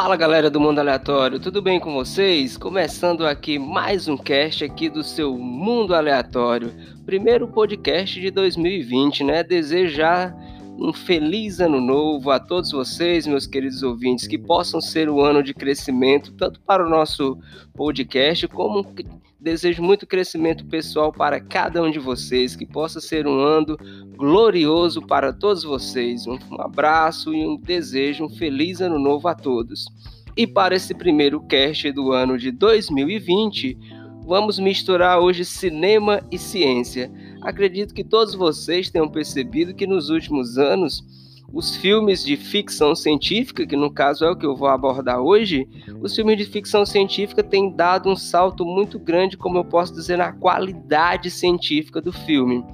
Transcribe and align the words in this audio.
Fala 0.00 0.14
galera 0.14 0.48
do 0.48 0.60
Mundo 0.60 0.78
Aleatório, 0.78 1.40
tudo 1.40 1.60
bem 1.60 1.80
com 1.80 1.92
vocês? 1.92 2.56
Começando 2.56 3.26
aqui 3.26 3.58
mais 3.58 4.06
um 4.06 4.16
cast 4.16 4.64
aqui 4.64 4.88
do 4.88 5.02
seu 5.02 5.36
Mundo 5.36 5.92
Aleatório, 5.92 6.72
primeiro 7.04 7.48
podcast 7.48 8.20
de 8.20 8.30
2020, 8.30 9.24
né? 9.24 9.42
Desejar 9.42 10.32
um 10.78 10.92
feliz 10.92 11.58
ano 11.58 11.80
novo 11.80 12.30
a 12.30 12.38
todos 12.38 12.70
vocês, 12.70 13.26
meus 13.26 13.44
queridos 13.44 13.82
ouvintes, 13.82 14.28
que 14.28 14.38
possam 14.38 14.80
ser 14.80 15.10
um 15.10 15.20
ano 15.20 15.42
de 15.42 15.52
crescimento 15.52 16.32
tanto 16.34 16.60
para 16.60 16.86
o 16.86 16.88
nosso 16.88 17.36
podcast 17.74 18.46
como 18.46 18.86
desejo 19.40 19.82
muito 19.82 20.06
crescimento 20.06 20.66
pessoal 20.66 21.12
para 21.12 21.40
cada 21.40 21.82
um 21.82 21.90
de 21.90 21.98
vocês, 21.98 22.56
que 22.56 22.66
possa 22.66 23.00
ser 23.00 23.26
um 23.26 23.38
ano 23.38 23.76
glorioso 24.16 25.00
para 25.00 25.32
todos 25.32 25.62
vocês. 25.62 26.26
Um 26.26 26.38
abraço 26.60 27.32
e 27.32 27.46
um 27.46 27.56
desejo, 27.56 28.24
um 28.24 28.30
feliz 28.30 28.80
ano 28.80 28.98
novo 28.98 29.28
a 29.28 29.34
todos. 29.34 29.86
E 30.36 30.46
para 30.46 30.74
esse 30.74 30.94
primeiro 30.94 31.40
cast 31.40 31.90
do 31.92 32.12
ano 32.12 32.36
de 32.36 32.50
2020, 32.50 33.76
vamos 34.24 34.58
misturar 34.58 35.20
hoje 35.20 35.44
cinema 35.44 36.20
e 36.30 36.38
ciência. 36.38 37.10
Acredito 37.42 37.94
que 37.94 38.04
todos 38.04 38.34
vocês 38.34 38.90
tenham 38.90 39.08
percebido 39.08 39.74
que 39.74 39.86
nos 39.86 40.10
últimos 40.10 40.58
anos 40.58 41.02
os 41.52 41.76
filmes 41.76 42.22
de 42.22 42.36
ficção 42.36 42.94
científica, 42.94 43.66
que 43.66 43.76
no 43.76 43.90
caso 43.90 44.24
é 44.24 44.30
o 44.30 44.36
que 44.36 44.44
eu 44.44 44.54
vou 44.54 44.68
abordar 44.68 45.20
hoje, 45.20 45.66
os 46.00 46.14
filmes 46.14 46.36
de 46.36 46.44
ficção 46.44 46.84
científica 46.84 47.42
têm 47.42 47.74
dado 47.74 48.08
um 48.08 48.16
salto 48.16 48.64
muito 48.64 48.98
grande, 48.98 49.36
como 49.36 49.56
eu 49.56 49.64
posso 49.64 49.92
dizer, 49.94 50.18
na 50.18 50.32
qualidade 50.32 51.30
científica 51.30 52.00
do 52.00 52.12
filme. 52.12 52.64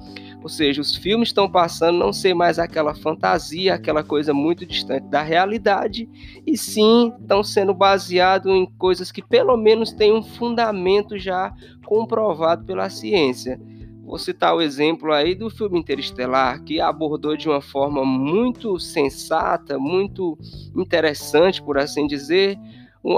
Ou 0.43 0.49
seja, 0.49 0.79
os 0.79 0.95
filmes 0.95 1.29
estão 1.29 1.49
passando 1.49 1.97
não 1.97 2.13
ser 2.13 2.35
mais 2.35 2.59
aquela 2.59 2.93
fantasia, 2.93 3.73
aquela 3.73 4.03
coisa 4.03 4.31
muito 4.31 4.65
distante 4.65 5.07
da 5.07 5.23
realidade, 5.23 6.07
e 6.45 6.55
sim 6.55 7.11
estão 7.19 7.43
sendo 7.43 7.73
baseados 7.73 8.53
em 8.53 8.65
coisas 8.77 9.11
que 9.11 9.23
pelo 9.23 9.57
menos 9.57 9.91
têm 9.91 10.13
um 10.13 10.21
fundamento 10.21 11.17
já 11.17 11.51
comprovado 11.83 12.63
pela 12.65 12.89
ciência. 12.89 13.59
Vou 14.05 14.19
citar 14.19 14.55
o 14.55 14.61
exemplo 14.61 15.11
aí 15.11 15.33
do 15.33 15.49
filme 15.49 15.79
Interestelar, 15.79 16.63
que 16.63 16.79
abordou 16.79 17.35
de 17.35 17.49
uma 17.49 17.59
forma 17.59 18.05
muito 18.05 18.79
sensata, 18.79 19.79
muito 19.79 20.37
interessante, 20.75 21.61
por 21.61 21.79
assim 21.79 22.05
dizer, 22.05 22.55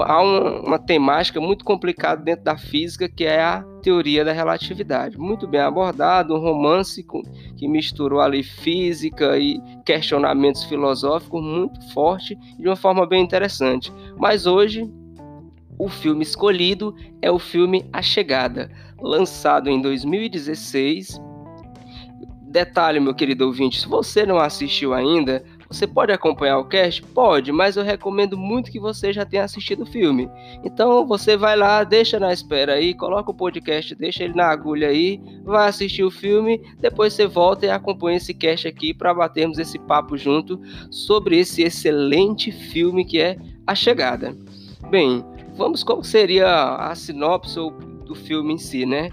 há 0.02 0.22
uma, 0.22 0.60
uma, 0.60 0.78
temática 0.78 1.40
muito 1.40 1.62
complicada 1.62 2.22
dentro 2.22 2.44
da 2.44 2.56
física, 2.56 3.06
que 3.06 3.24
é 3.24 3.40
a 3.40 3.62
teoria 3.82 4.24
da 4.24 4.32
relatividade. 4.32 5.18
Muito 5.18 5.46
bem 5.46 5.60
abordado, 5.60 6.34
um 6.34 6.40
romance 6.40 7.02
com, 7.02 7.22
que 7.56 7.68
misturou 7.68 8.20
ali 8.20 8.42
física 8.42 9.38
e 9.38 9.60
questionamentos 9.84 10.64
filosóficos 10.64 11.42
muito 11.42 11.80
forte, 11.92 12.34
de 12.58 12.66
uma 12.66 12.76
forma 12.76 13.06
bem 13.06 13.22
interessante. 13.22 13.92
Mas 14.16 14.46
hoje 14.46 14.90
o 15.78 15.88
filme 15.88 16.22
escolhido 16.22 16.94
é 17.22 17.30
o 17.30 17.38
filme 17.38 17.88
A 17.92 18.02
Chegada, 18.02 18.70
lançado 19.00 19.70
em 19.70 19.80
2016. 19.80 21.20
Detalhe, 22.42 22.98
meu 22.98 23.14
querido 23.14 23.46
ouvinte, 23.46 23.80
se 23.80 23.86
você 23.86 24.24
não 24.24 24.38
assistiu 24.38 24.94
ainda, 24.94 25.44
você 25.68 25.86
pode 25.86 26.10
acompanhar 26.10 26.58
o 26.58 26.64
cast? 26.64 27.02
Pode, 27.02 27.52
mas 27.52 27.76
eu 27.76 27.84
recomendo 27.84 28.38
muito 28.38 28.72
que 28.72 28.80
você 28.80 29.12
já 29.12 29.26
tenha 29.26 29.44
assistido 29.44 29.82
o 29.82 29.86
filme. 29.86 30.28
Então 30.64 31.06
você 31.06 31.36
vai 31.36 31.56
lá, 31.56 31.84
deixa 31.84 32.18
na 32.18 32.32
espera 32.32 32.72
aí, 32.72 32.94
coloca 32.94 33.30
o 33.30 33.34
podcast, 33.34 33.94
deixa 33.94 34.24
ele 34.24 34.32
na 34.32 34.46
agulha 34.46 34.88
aí, 34.88 35.20
vai 35.44 35.68
assistir 35.68 36.02
o 36.02 36.10
filme, 36.10 36.58
depois 36.80 37.12
você 37.12 37.26
volta 37.26 37.66
e 37.66 37.70
acompanha 37.70 38.16
esse 38.16 38.32
cast 38.32 38.66
aqui 38.66 38.94
para 38.94 39.12
batermos 39.12 39.58
esse 39.58 39.78
papo 39.78 40.16
junto 40.16 40.58
sobre 40.90 41.38
esse 41.38 41.62
excelente 41.62 42.50
filme 42.50 43.04
que 43.04 43.20
é 43.20 43.36
A 43.66 43.74
Chegada. 43.74 44.34
Bem, 44.90 45.22
vamos 45.58 45.82
como 45.82 46.04
seria 46.04 46.76
a 46.76 46.94
sinopse 46.94 47.58
do 48.06 48.14
filme 48.14 48.54
em 48.54 48.58
si, 48.58 48.86
né? 48.86 49.10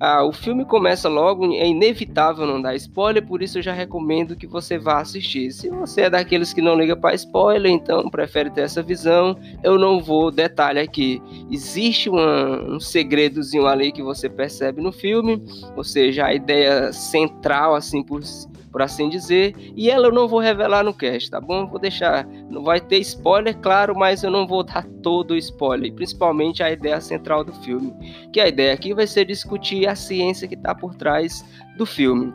Ah, 0.00 0.24
o 0.24 0.32
filme 0.32 0.64
começa 0.64 1.08
logo, 1.08 1.54
é 1.54 1.64
inevitável 1.68 2.44
não 2.44 2.60
dar 2.60 2.74
spoiler, 2.74 3.24
por 3.24 3.40
isso 3.40 3.58
eu 3.58 3.62
já 3.62 3.72
recomendo 3.72 4.34
que 4.34 4.48
você 4.48 4.76
vá 4.76 5.00
assistir. 5.00 5.52
Se 5.52 5.70
você 5.70 6.00
é 6.00 6.10
daqueles 6.10 6.52
que 6.52 6.60
não 6.60 6.74
liga 6.74 6.96
para 6.96 7.14
spoiler, 7.14 7.70
então 7.70 8.10
prefere 8.10 8.50
ter 8.50 8.62
essa 8.62 8.82
visão, 8.82 9.38
eu 9.62 9.78
não 9.78 10.00
vou 10.00 10.32
detalhar 10.32 10.82
aqui. 10.82 11.22
Existe 11.48 12.10
uma, 12.10 12.60
um 12.68 12.80
segredozinho 12.80 13.64
ali 13.64 13.92
que 13.92 14.02
você 14.02 14.28
percebe 14.28 14.82
no 14.82 14.90
filme, 14.90 15.40
ou 15.76 15.84
seja, 15.84 16.26
a 16.26 16.34
ideia 16.34 16.92
central, 16.92 17.76
assim 17.76 18.02
por 18.02 18.24
por 18.72 18.80
assim 18.80 19.08
dizer, 19.10 19.54
e 19.76 19.90
ela 19.90 20.08
eu 20.08 20.12
não 20.12 20.26
vou 20.26 20.40
revelar 20.40 20.82
no 20.82 20.94
cast, 20.94 21.30
tá 21.30 21.40
bom? 21.40 21.66
Vou 21.66 21.78
deixar, 21.78 22.26
não 22.48 22.64
vai 22.64 22.80
ter 22.80 22.98
spoiler, 22.98 23.56
claro, 23.58 23.94
mas 23.94 24.24
eu 24.24 24.30
não 24.30 24.46
vou 24.46 24.64
dar 24.64 24.84
todo 25.02 25.32
o 25.32 25.36
spoiler, 25.36 25.92
principalmente 25.92 26.62
a 26.62 26.72
ideia 26.72 27.00
central 27.00 27.44
do 27.44 27.52
filme, 27.52 27.92
que 28.32 28.40
a 28.40 28.48
ideia 28.48 28.72
aqui 28.72 28.94
vai 28.94 29.06
ser 29.06 29.26
discutir 29.26 29.86
a 29.86 29.94
ciência 29.94 30.48
que 30.48 30.54
está 30.54 30.74
por 30.74 30.94
trás 30.94 31.44
do 31.76 31.84
filme. 31.84 32.32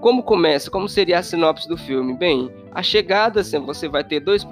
Como 0.00 0.22
começa? 0.22 0.70
Como 0.70 0.86
seria 0.86 1.18
a 1.18 1.22
sinopse 1.22 1.66
do 1.66 1.78
filme? 1.78 2.14
Bem, 2.14 2.50
a 2.72 2.82
chegada, 2.82 3.40
assim, 3.40 3.58
você 3.58 3.88
vai 3.88 4.04
ter 4.04 4.20
dois 4.20 4.44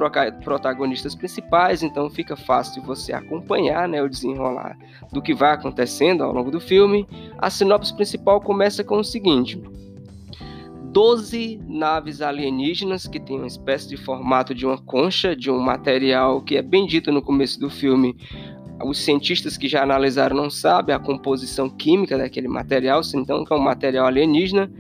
protagonistas 0.42 1.14
principais, 1.14 1.82
então 1.82 2.08
fica 2.08 2.34
fácil 2.34 2.80
de 2.80 2.86
você 2.86 3.12
acompanhar 3.12 3.86
né, 3.86 4.02
o 4.02 4.08
desenrolar 4.08 4.78
do 5.12 5.20
que 5.20 5.34
vai 5.34 5.52
acontecendo 5.52 6.24
ao 6.24 6.32
longo 6.32 6.50
do 6.50 6.58
filme. 6.58 7.06
A 7.36 7.50
sinopse 7.50 7.94
principal 7.94 8.40
começa 8.40 8.82
com 8.82 8.98
o 8.98 9.04
seguinte: 9.04 9.62
12 10.92 11.58
naves 11.66 12.20
alienígenas 12.20 13.06
que 13.06 13.18
têm 13.18 13.38
uma 13.38 13.46
espécie 13.46 13.88
de 13.88 13.96
formato 13.96 14.54
de 14.54 14.66
uma 14.66 14.76
concha, 14.76 15.34
de 15.34 15.50
um 15.50 15.58
material 15.58 16.42
que 16.42 16.54
é 16.54 16.60
bem 16.60 16.86
dito 16.86 17.10
no 17.10 17.22
começo 17.22 17.58
do 17.58 17.70
filme. 17.70 18.14
Os 18.84 18.98
cientistas 18.98 19.56
que 19.56 19.68
já 19.68 19.82
analisaram 19.82 20.36
não 20.36 20.50
sabem 20.50 20.94
a 20.94 20.98
composição 20.98 21.70
química 21.70 22.18
daquele 22.18 22.46
material, 22.46 23.00
então 23.14 23.42
que 23.42 23.52
é 23.54 23.56
um 23.56 23.62
material 23.62 24.06
alienígena. 24.06 24.70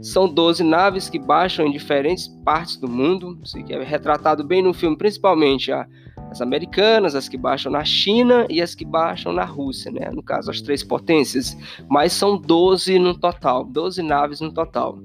São 0.00 0.32
12 0.32 0.62
naves 0.62 1.10
que 1.10 1.18
baixam 1.18 1.66
em 1.66 1.72
diferentes 1.72 2.28
partes 2.44 2.76
do 2.76 2.88
mundo, 2.88 3.36
isso 3.42 3.60
que 3.64 3.72
é 3.72 3.82
retratado 3.82 4.44
bem 4.44 4.62
no 4.62 4.72
filme, 4.72 4.96
principalmente 4.96 5.72
as 5.72 6.40
americanas, 6.40 7.16
as 7.16 7.28
que 7.28 7.36
baixam 7.36 7.72
na 7.72 7.84
China 7.84 8.46
e 8.48 8.62
as 8.62 8.76
que 8.76 8.84
baixam 8.84 9.32
na 9.32 9.44
Rússia, 9.44 9.90
né? 9.90 10.08
no 10.12 10.22
caso 10.22 10.52
as 10.52 10.60
três 10.60 10.84
potências, 10.84 11.56
mas 11.88 12.12
são 12.12 12.36
12 12.36 12.96
no 13.00 13.18
total, 13.18 13.64
12 13.64 14.02
naves 14.02 14.40
no 14.40 14.52
total 14.52 14.98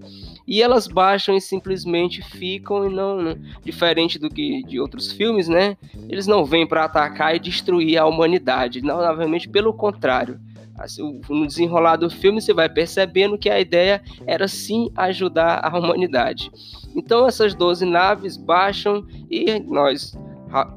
e 0.47 0.61
elas 0.61 0.87
baixam 0.87 1.35
e 1.35 1.41
simplesmente 1.41 2.21
ficam 2.21 2.89
e 2.89 2.93
não, 2.93 3.37
diferente 3.63 4.19
do 4.19 4.29
que 4.29 4.63
de 4.63 4.79
outros 4.79 5.11
filmes, 5.11 5.47
né? 5.47 5.77
Eles 6.09 6.27
não 6.27 6.45
vêm 6.45 6.67
para 6.67 6.85
atacar 6.85 7.35
e 7.35 7.39
destruir 7.39 7.97
a 7.97 8.05
humanidade, 8.05 8.81
não, 8.81 8.97
novamente 8.97 9.47
pelo 9.47 9.73
contrário. 9.73 10.39
Assim, 10.77 11.21
no 11.29 11.45
desenrolar 11.45 11.97
do 11.97 12.09
filme 12.09 12.41
você 12.41 12.53
vai 12.53 12.67
percebendo 12.67 13.37
que 13.37 13.49
a 13.49 13.59
ideia 13.59 14.01
era 14.25 14.47
sim 14.47 14.91
ajudar 14.95 15.61
a 15.63 15.77
humanidade. 15.77 16.51
Então 16.95 17.27
essas 17.27 17.53
12 17.53 17.85
naves 17.85 18.37
baixam 18.37 19.05
e 19.29 19.59
nós 19.59 20.17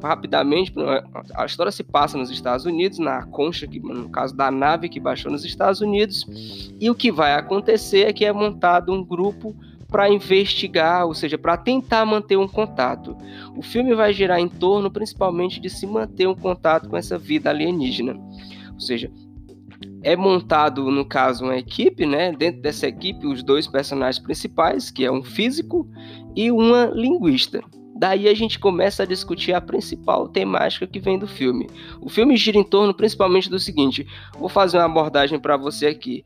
rapidamente, 0.02 0.72
a 1.34 1.44
história 1.44 1.70
se 1.70 1.84
passa 1.84 2.16
nos 2.16 2.30
Estados 2.30 2.64
Unidos, 2.64 2.98
na 2.98 3.26
concha, 3.26 3.66
que, 3.66 3.78
no 3.78 4.08
caso 4.08 4.34
da 4.34 4.50
nave 4.50 4.88
que 4.88 4.98
baixou 4.98 5.30
nos 5.30 5.44
Estados 5.44 5.82
Unidos, 5.82 6.26
e 6.80 6.88
o 6.88 6.94
que 6.94 7.12
vai 7.12 7.34
acontecer 7.34 8.08
é 8.08 8.12
que 8.12 8.24
é 8.24 8.32
montado 8.32 8.92
um 8.92 9.04
grupo 9.04 9.54
para 9.88 10.10
investigar, 10.10 11.06
ou 11.06 11.14
seja, 11.14 11.38
para 11.38 11.56
tentar 11.56 12.04
manter 12.06 12.36
um 12.36 12.48
contato. 12.48 13.16
O 13.54 13.62
filme 13.62 13.94
vai 13.94 14.12
girar 14.12 14.40
em 14.40 14.48
torno 14.48 14.90
principalmente 14.90 15.60
de 15.60 15.70
se 15.70 15.86
manter 15.86 16.26
um 16.26 16.34
contato 16.34 16.88
com 16.88 16.96
essa 16.96 17.18
vida 17.18 17.50
alienígena. 17.50 18.18
Ou 18.72 18.80
seja, 18.80 19.10
é 20.02 20.16
montado, 20.16 20.90
no 20.90 21.04
caso, 21.04 21.44
uma 21.44 21.56
equipe, 21.56 22.04
né? 22.04 22.32
Dentro 22.32 22.62
dessa 22.62 22.86
equipe, 22.86 23.26
os 23.26 23.42
dois 23.42 23.66
personagens 23.66 24.22
principais, 24.22 24.90
que 24.90 25.04
é 25.04 25.10
um 25.10 25.22
físico 25.22 25.88
e 26.34 26.50
uma 26.50 26.86
linguista. 26.86 27.62
Daí 27.98 28.28
a 28.28 28.34
gente 28.34 28.58
começa 28.58 29.02
a 29.02 29.06
discutir 29.06 29.54
a 29.54 29.60
principal 29.60 30.28
temática 30.28 30.86
que 30.86 31.00
vem 31.00 31.18
do 31.18 31.26
filme. 31.26 31.66
O 32.00 32.10
filme 32.10 32.36
gira 32.36 32.58
em 32.58 32.64
torno 32.64 32.92
principalmente 32.92 33.48
do 33.48 33.58
seguinte: 33.58 34.06
vou 34.38 34.48
fazer 34.48 34.76
uma 34.76 34.84
abordagem 34.84 35.38
para 35.38 35.56
você 35.56 35.86
aqui. 35.86 36.24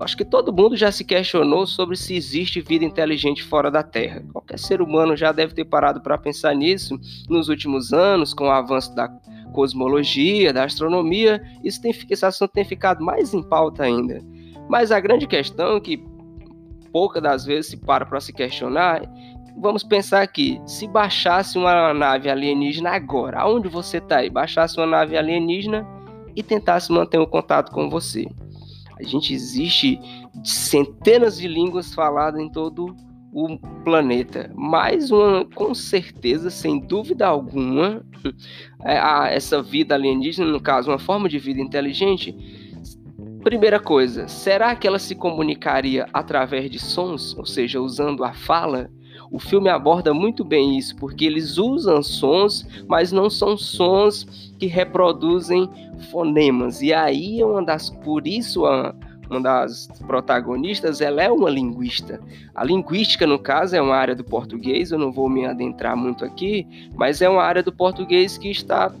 Acho 0.00 0.16
que 0.16 0.24
todo 0.24 0.52
mundo 0.52 0.76
já 0.76 0.90
se 0.90 1.04
questionou 1.04 1.64
sobre 1.66 1.96
se 1.96 2.14
existe 2.14 2.60
vida 2.60 2.84
inteligente 2.84 3.42
fora 3.42 3.70
da 3.70 3.84
Terra. 3.84 4.24
Qualquer 4.32 4.58
ser 4.58 4.82
humano 4.82 5.16
já 5.16 5.30
deve 5.30 5.54
ter 5.54 5.64
parado 5.64 6.00
para 6.00 6.18
pensar 6.18 6.54
nisso 6.54 6.98
nos 7.28 7.48
últimos 7.48 7.92
anos, 7.92 8.34
com 8.34 8.46
o 8.46 8.50
avanço 8.50 8.94
da 8.96 9.08
cosmologia, 9.52 10.52
da 10.52 10.64
astronomia. 10.64 11.40
Isso 11.62 11.80
tem, 11.80 11.94
esse 12.10 12.26
assunto 12.26 12.50
tem 12.50 12.64
ficado 12.64 13.04
mais 13.04 13.32
em 13.32 13.42
pauta 13.42 13.84
ainda. 13.84 14.20
Mas 14.68 14.90
a 14.90 14.98
grande 14.98 15.26
questão 15.26 15.80
que 15.80 16.02
poucas 16.92 17.22
das 17.22 17.44
vezes 17.44 17.70
se 17.70 17.76
para 17.76 18.04
para 18.04 18.20
se 18.20 18.32
questionar 18.32 19.02
vamos 19.56 19.82
pensar 19.82 20.22
aqui, 20.22 20.60
se 20.66 20.86
baixasse 20.86 21.58
uma 21.58 21.92
nave 21.94 22.28
alienígena 22.28 22.90
agora, 22.90 23.40
aonde 23.40 23.68
você 23.68 23.98
está 23.98 24.18
aí, 24.18 24.30
baixasse 24.30 24.76
uma 24.78 24.86
nave 24.86 25.16
alienígena 25.16 25.86
e 26.34 26.42
tentasse 26.42 26.90
manter 26.90 27.18
um 27.18 27.26
contato 27.26 27.70
com 27.70 27.88
você. 27.88 28.26
A 28.98 29.02
gente 29.02 29.32
existe 29.32 29.98
centenas 30.44 31.36
de 31.38 31.48
línguas 31.48 31.94
faladas 31.94 32.40
em 32.40 32.48
todo 32.48 32.94
o 33.32 33.58
planeta. 33.82 34.50
Mais 34.54 35.10
uma, 35.10 35.44
com 35.54 35.74
certeza, 35.74 36.50
sem 36.50 36.78
dúvida 36.78 37.26
alguma, 37.26 38.04
é, 38.84 39.34
essa 39.34 39.62
vida 39.62 39.94
alienígena, 39.94 40.50
no 40.50 40.60
caso, 40.60 40.90
uma 40.90 40.98
forma 40.98 41.28
de 41.28 41.38
vida 41.38 41.60
inteligente. 41.60 42.36
Primeira 43.42 43.80
coisa, 43.80 44.28
será 44.28 44.76
que 44.76 44.86
ela 44.86 44.98
se 44.98 45.14
comunicaria 45.14 46.06
através 46.12 46.70
de 46.70 46.78
sons, 46.78 47.36
ou 47.36 47.44
seja, 47.44 47.80
usando 47.80 48.22
a 48.22 48.32
fala? 48.32 48.90
O 49.32 49.38
filme 49.38 49.70
aborda 49.70 50.12
muito 50.12 50.44
bem 50.44 50.76
isso, 50.76 50.94
porque 50.96 51.24
eles 51.24 51.56
usam 51.56 52.02
sons, 52.02 52.66
mas 52.86 53.10
não 53.10 53.30
são 53.30 53.56
sons 53.56 54.52
que 54.58 54.66
reproduzem 54.66 55.68
fonemas. 56.10 56.82
E 56.82 56.92
aí 56.92 57.40
é 57.40 57.46
uma 57.46 57.64
das. 57.64 57.88
Por 57.88 58.26
isso 58.26 58.66
a 58.66 58.94
uma 59.30 59.40
das 59.40 59.88
protagonistas, 60.06 61.00
ela 61.00 61.22
é 61.22 61.30
uma 61.30 61.48
linguista. 61.48 62.20
A 62.54 62.64
linguística, 62.64 63.26
no 63.26 63.38
caso, 63.38 63.74
é 63.74 63.80
uma 63.80 63.96
área 63.96 64.14
do 64.14 64.22
português, 64.22 64.90
eu 64.90 64.98
não 64.98 65.10
vou 65.10 65.28
me 65.28 65.46
adentrar 65.46 65.96
muito 65.96 66.24
aqui, 66.24 66.66
mas 66.94 67.22
é 67.22 67.28
uma 67.28 67.42
área 67.42 67.62
do 67.62 67.72
português 67.72 68.36
que 68.36 68.50
está 68.50 68.92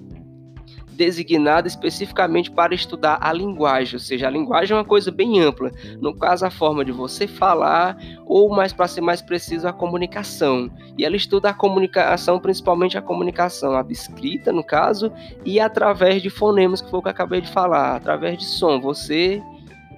designada 1.04 1.66
especificamente 1.66 2.48
para 2.48 2.74
estudar 2.74 3.18
a 3.20 3.32
linguagem, 3.32 3.94
ou 3.94 4.00
seja, 4.00 4.28
a 4.28 4.30
linguagem 4.30 4.72
é 4.72 4.78
uma 4.78 4.84
coisa 4.84 5.10
bem 5.10 5.40
ampla. 5.40 5.72
No 6.00 6.14
caso, 6.14 6.46
a 6.46 6.50
forma 6.50 6.84
de 6.84 6.92
você 6.92 7.26
falar, 7.26 7.96
ou 8.24 8.48
mais 8.54 8.72
para 8.72 8.86
ser 8.86 9.00
mais 9.00 9.20
preciso, 9.20 9.66
a 9.66 9.72
comunicação. 9.72 10.70
E 10.96 11.04
ela 11.04 11.16
estuda 11.16 11.50
a 11.50 11.54
comunicação, 11.54 12.38
principalmente 12.38 12.96
a 12.96 13.02
comunicação 13.02 13.72
escrita, 13.90 14.52
no 14.52 14.62
caso, 14.62 15.12
e 15.44 15.58
através 15.58 16.22
de 16.22 16.30
fonemas, 16.30 16.80
que 16.80 16.88
foi 16.88 17.00
o 17.00 17.02
que 17.02 17.08
eu 17.08 17.12
acabei 17.12 17.40
de 17.40 17.50
falar, 17.50 17.96
através 17.96 18.38
de 18.38 18.44
som. 18.44 18.80
Você 18.80 19.42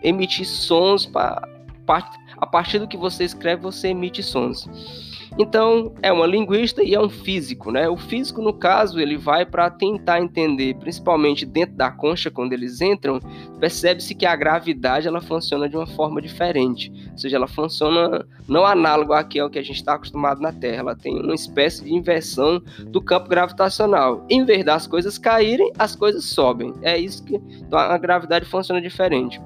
emitir 0.03 0.47
sons 0.47 1.05
para 1.05 1.47
a 2.45 2.47
partir 2.47 2.79
do 2.79 2.87
que 2.87 2.97
você 2.97 3.25
escreve, 3.25 3.63
você 3.63 3.89
emite 3.89 4.23
sons. 4.23 4.69
Então, 5.37 5.93
é 6.01 6.13
uma 6.13 6.27
linguista 6.27 6.81
e 6.83 6.95
é 6.95 7.01
um 7.01 7.09
físico, 7.09 7.73
né? 7.73 7.89
O 7.89 7.97
físico, 7.97 8.41
no 8.41 8.53
caso, 8.53 9.01
ele 9.01 9.17
vai 9.17 9.45
para 9.45 9.69
tentar 9.69 10.21
entender, 10.21 10.75
principalmente 10.77 11.45
dentro 11.45 11.75
da 11.75 11.91
concha, 11.91 12.31
quando 12.31 12.53
eles 12.53 12.81
entram, 12.81 13.19
percebe-se 13.59 14.15
que 14.15 14.27
a 14.27 14.37
gravidade 14.37 15.09
ela 15.09 15.21
funciona 15.21 15.69
de 15.69 15.77
uma 15.77 15.87
forma 15.87 16.23
diferente. 16.23 16.93
Ou 17.11 17.19
seja, 17.19 17.37
ela 17.37 17.49
funciona 17.49 18.25
não 18.47 18.65
análogo 18.65 19.13
aqui 19.13 19.41
ao 19.41 19.51
que 19.51 19.59
a 19.59 19.63
gente 19.63 19.77
está 19.77 19.95
acostumado 19.95 20.41
na 20.41 20.53
Terra. 20.53 20.81
Ela 20.81 20.95
tem 20.95 21.21
uma 21.21 21.35
espécie 21.35 21.83
de 21.83 21.93
inversão 21.93 22.63
do 22.87 23.03
campo 23.03 23.29
gravitacional. 23.29 24.25
Em 24.31 24.45
vez 24.45 24.65
das 24.65 24.87
coisas 24.87 25.19
caírem, 25.19 25.73
as 25.77 25.97
coisas 25.97 26.25
sobem. 26.27 26.75
É 26.83 26.97
isso 26.97 27.25
que 27.25 27.35
então, 27.35 27.79
a 27.79 27.99
gravidade 27.99 28.45
funciona 28.45 28.81
diferente. 28.81 29.41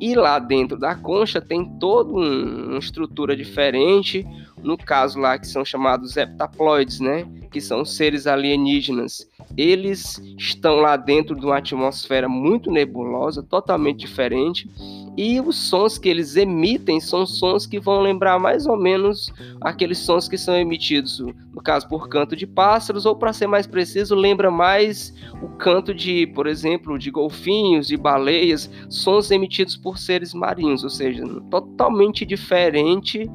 E 0.00 0.14
lá 0.14 0.38
dentro 0.38 0.78
da 0.78 0.94
concha 0.94 1.40
tem 1.40 1.64
toda 1.78 2.12
um, 2.12 2.70
uma 2.70 2.78
estrutura 2.78 3.36
diferente, 3.36 4.26
no 4.62 4.76
caso 4.76 5.18
lá 5.18 5.38
que 5.38 5.46
são 5.46 5.64
chamados 5.64 6.16
heptaploides, 6.16 7.00
né? 7.00 7.26
Que 7.50 7.60
são 7.60 7.84
seres 7.84 8.26
alienígenas. 8.26 9.28
Eles 9.56 10.18
estão 10.36 10.76
lá 10.76 10.96
dentro 10.96 11.36
de 11.36 11.46
uma 11.46 11.58
atmosfera 11.58 12.28
muito 12.28 12.70
nebulosa, 12.70 13.42
totalmente 13.42 14.00
diferente 14.00 14.68
e 15.16 15.40
os 15.40 15.56
sons 15.56 15.96
que 15.98 16.08
eles 16.08 16.36
emitem 16.36 17.00
são 17.00 17.24
sons 17.24 17.66
que 17.66 17.78
vão 17.78 18.00
lembrar 18.00 18.38
mais 18.38 18.66
ou 18.66 18.76
menos 18.76 19.32
aqueles 19.60 19.98
sons 19.98 20.28
que 20.28 20.36
são 20.36 20.56
emitidos, 20.56 21.20
no 21.52 21.62
caso, 21.62 21.88
por 21.88 22.08
canto 22.08 22.34
de 22.34 22.46
pássaros, 22.46 23.06
ou 23.06 23.14
para 23.14 23.32
ser 23.32 23.46
mais 23.46 23.66
preciso, 23.66 24.14
lembra 24.14 24.50
mais 24.50 25.14
o 25.42 25.48
canto 25.48 25.94
de, 25.94 26.26
por 26.28 26.46
exemplo, 26.46 26.98
de 26.98 27.10
golfinhos, 27.10 27.86
de 27.86 27.96
baleias, 27.96 28.70
sons 28.88 29.30
emitidos 29.30 29.76
por 29.76 29.98
seres 29.98 30.34
marinhos, 30.34 30.82
ou 30.82 30.90
seja, 30.90 31.24
totalmente 31.50 32.26
diferente 32.26 33.30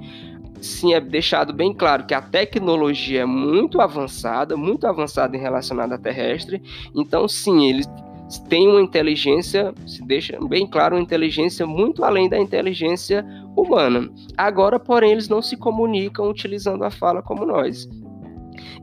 sim 0.62 0.94
é 0.94 1.00
deixado 1.00 1.54
bem 1.54 1.74
claro 1.74 2.06
que 2.06 2.14
a 2.14 2.22
tecnologia 2.22 3.22
é 3.22 3.26
muito 3.26 3.80
avançada, 3.80 4.58
muito 4.58 4.86
avançada 4.88 5.36
em 5.38 5.40
relação 5.40 5.80
à 5.80 5.98
terrestre. 5.98 6.62
Então, 6.94 7.28
sim, 7.28 7.70
eles 7.70 7.88
tem 8.48 8.68
uma 8.68 8.82
inteligência, 8.82 9.74
se 9.88 10.06
deixa 10.06 10.38
bem 10.48 10.68
claro, 10.68 10.96
uma 10.96 11.02
inteligência 11.02 11.66
muito 11.66 12.04
além 12.04 12.30
da 12.30 12.38
inteligência 12.38 13.26
humana. 13.56 14.10
Agora, 14.38 14.80
porém, 14.80 15.14
eles 15.14 15.28
não 15.28 15.42
se 15.42 15.58
comunicam 15.58 16.30
utilizando 16.30 16.84
a 16.84 16.92
fala 16.92 17.22
como 17.22 17.46
nós. 17.46 17.90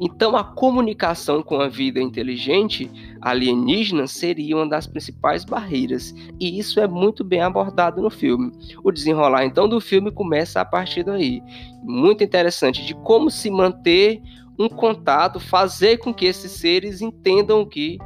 Então, 0.01 0.37
a 0.37 0.45
comunicação 0.45 1.43
com 1.43 1.61
a 1.61 1.69
vida 1.69 2.01
inteligente 2.01 2.91
alienígena 3.21 4.07
seria 4.07 4.57
uma 4.57 4.69
das 4.69 4.87
principais 4.87 5.45
barreiras, 5.45 6.15
e 6.41 6.59
isso 6.59 6.81
é 6.81 6.87
muito 6.87 7.25
bem 7.25 7.41
abordado 7.41 8.03
no 8.03 8.11
filme. 8.11 8.53
O 8.83 8.91
desenrolar 8.91 9.45
então 9.45 9.69
do 9.69 9.81
filme 9.81 10.11
começa 10.11 10.61
a 10.61 10.65
partir 10.65 11.05
daí. 11.05 11.43
Muito 11.83 12.25
interessante 12.25 12.85
de 12.85 12.95
como 12.95 13.31
se 13.31 13.51
manter 13.51 14.21
um 14.59 14.69
contato, 14.69 15.39
fazer 15.39 15.99
com 15.99 16.13
que 16.13 16.25
esses 16.25 16.51
seres 16.53 17.01
entendam 17.01 17.65
que 17.67 17.99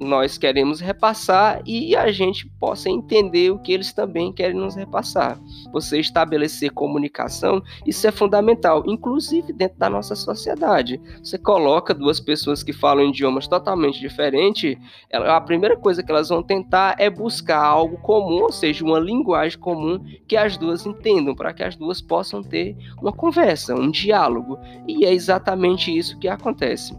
nós 0.00 0.36
queremos 0.36 0.80
repassar 0.80 1.62
e 1.64 1.96
a 1.96 2.10
gente 2.12 2.48
possa 2.60 2.90
entender 2.90 3.50
o 3.50 3.58
que 3.58 3.72
eles 3.72 3.92
também 3.92 4.32
querem 4.32 4.56
nos 4.56 4.74
repassar. 4.74 5.38
Você 5.72 5.98
estabelecer 5.98 6.70
comunicação, 6.72 7.62
isso 7.86 8.06
é 8.06 8.10
fundamental, 8.10 8.82
inclusive 8.86 9.52
dentro 9.52 9.78
da 9.78 9.88
nossa 9.88 10.14
sociedade. 10.14 11.00
Você 11.22 11.38
coloca 11.38 11.94
duas 11.94 12.20
pessoas 12.20 12.62
que 12.62 12.72
falam 12.72 13.08
idiomas 13.08 13.48
totalmente 13.48 14.00
diferentes, 14.00 14.76
a 15.12 15.40
primeira 15.40 15.76
coisa 15.76 16.02
que 16.02 16.10
elas 16.10 16.28
vão 16.28 16.42
tentar 16.42 16.96
é 16.98 17.08
buscar 17.08 17.62
algo 17.62 17.96
comum, 17.98 18.42
ou 18.42 18.52
seja, 18.52 18.84
uma 18.84 18.98
linguagem 18.98 19.58
comum 19.58 20.04
que 20.26 20.36
as 20.36 20.56
duas 20.56 20.84
entendam, 20.84 21.34
para 21.34 21.52
que 21.52 21.62
as 21.62 21.76
duas 21.76 22.00
possam 22.00 22.42
ter 22.42 22.76
uma 23.00 23.12
conversa, 23.12 23.74
um 23.74 23.90
diálogo. 23.90 24.58
E 24.86 25.04
é 25.04 25.12
exatamente 25.12 25.96
isso 25.96 26.18
que 26.18 26.28
acontece. 26.28 26.94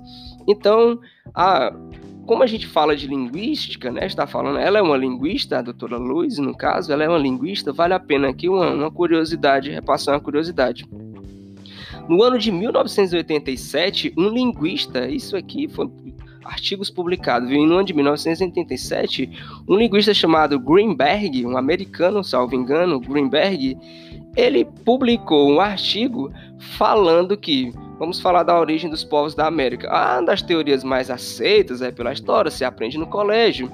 Então, 0.48 1.00
a 1.34 1.72
como 2.26 2.44
a 2.44 2.48
gente 2.48 2.68
fala 2.68 2.96
de 2.96 3.08
linguística, 3.08 3.92
né, 3.92 4.06
está 4.06 4.26
falando, 4.26 4.58
ela 4.58 4.80
é 4.80 4.82
uma 4.82 4.96
linguista, 4.96 5.60
a 5.60 5.62
doutora 5.62 5.98
Luz, 5.98 6.38
no 6.38 6.56
caso, 6.56 6.92
ela 6.92 7.04
é 7.04 7.10
uma 7.10 7.18
linguista, 7.18 7.74
vale 7.74 7.94
a 7.94 8.00
pena 8.00 8.30
aqui 8.30 8.48
uma, 8.48 8.72
uma 8.72 8.92
curiosidade, 8.92 9.70
repassar 9.70 10.16
uma 10.16 10.22
curiosidade. 10.22 10.88
No 12.08 12.22
ano 12.22 12.38
de 12.38 12.52
1987, 12.52 14.14
um 14.18 14.30
linguista, 14.30 15.08
isso 15.08 15.36
aqui 15.36 15.68
foi 15.68 15.90
artigos 16.44 16.90
publicados, 16.90 17.50
viu? 17.50 17.66
no 17.66 17.76
ano 17.76 17.86
de 17.86 17.94
1987, 17.94 19.30
um 19.68 19.76
linguista 19.76 20.14
chamado 20.14 20.60
Greenberg, 20.60 21.46
um 21.46 21.58
americano, 21.58 22.24
salvo 22.24 22.56
engano, 22.56 23.00
Greenberg, 23.00 23.78
ele 24.36 24.66
publicou 24.66 25.50
um 25.50 25.62
artigo 25.62 26.32
falando 26.60 27.38
que 27.38 27.72
Vamos 28.00 28.20
falar 28.20 28.44
da 28.44 28.60
origem 28.60 28.90
dos 28.90 29.04
povos 29.04 29.36
da 29.36 29.48
América. 29.48 29.88
Ah, 29.92 30.18
uma 30.20 30.26
das 30.26 30.42
teorias 30.42 30.84
mais 30.84 31.10
aceitas 31.10 31.82
é 31.82 31.92
pela 31.92 32.12
história, 32.12 32.50
se 32.50 32.66
aprende 32.66 32.98
no 32.98 33.08
colégio, 33.08 33.72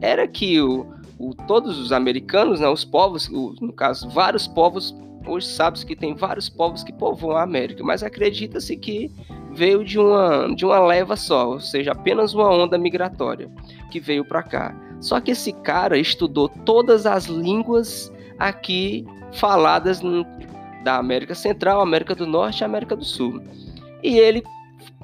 era 0.00 0.26
que 0.26 0.60
o, 0.60 0.86
o 1.18 1.34
todos 1.34 1.78
os 1.78 1.92
americanos, 1.92 2.60
né, 2.60 2.68
os 2.68 2.84
povos, 2.84 3.28
o, 3.28 3.54
no 3.60 3.72
caso, 3.72 4.08
vários 4.08 4.46
povos, 4.46 4.94
hoje 5.26 5.46
sabe-se 5.48 5.84
que 5.84 5.96
tem 5.96 6.14
vários 6.14 6.48
povos 6.48 6.84
que 6.84 6.92
povoam 6.92 7.36
a 7.36 7.42
América, 7.42 7.82
mas 7.82 8.02
acredita-se 8.02 8.76
que 8.76 9.10
veio 9.52 9.84
de 9.84 9.98
uma, 9.98 10.54
de 10.54 10.64
uma 10.64 10.78
leva 10.78 11.16
só, 11.16 11.50
ou 11.50 11.60
seja, 11.60 11.92
apenas 11.92 12.34
uma 12.34 12.48
onda 12.50 12.78
migratória 12.78 13.50
que 13.90 13.98
veio 13.98 14.24
para 14.24 14.42
cá. 14.42 14.74
Só 15.00 15.20
que 15.20 15.32
esse 15.32 15.52
cara 15.52 15.98
estudou 15.98 16.48
todas 16.48 17.06
as 17.06 17.26
línguas 17.26 18.12
aqui 18.38 19.04
faladas 19.32 20.00
da 20.86 20.98
América 20.98 21.34
Central, 21.34 21.80
América 21.80 22.14
do 22.14 22.28
Norte 22.28 22.60
e 22.60 22.64
América 22.64 22.94
do 22.94 23.04
Sul. 23.04 23.42
E 24.04 24.20
ele 24.20 24.44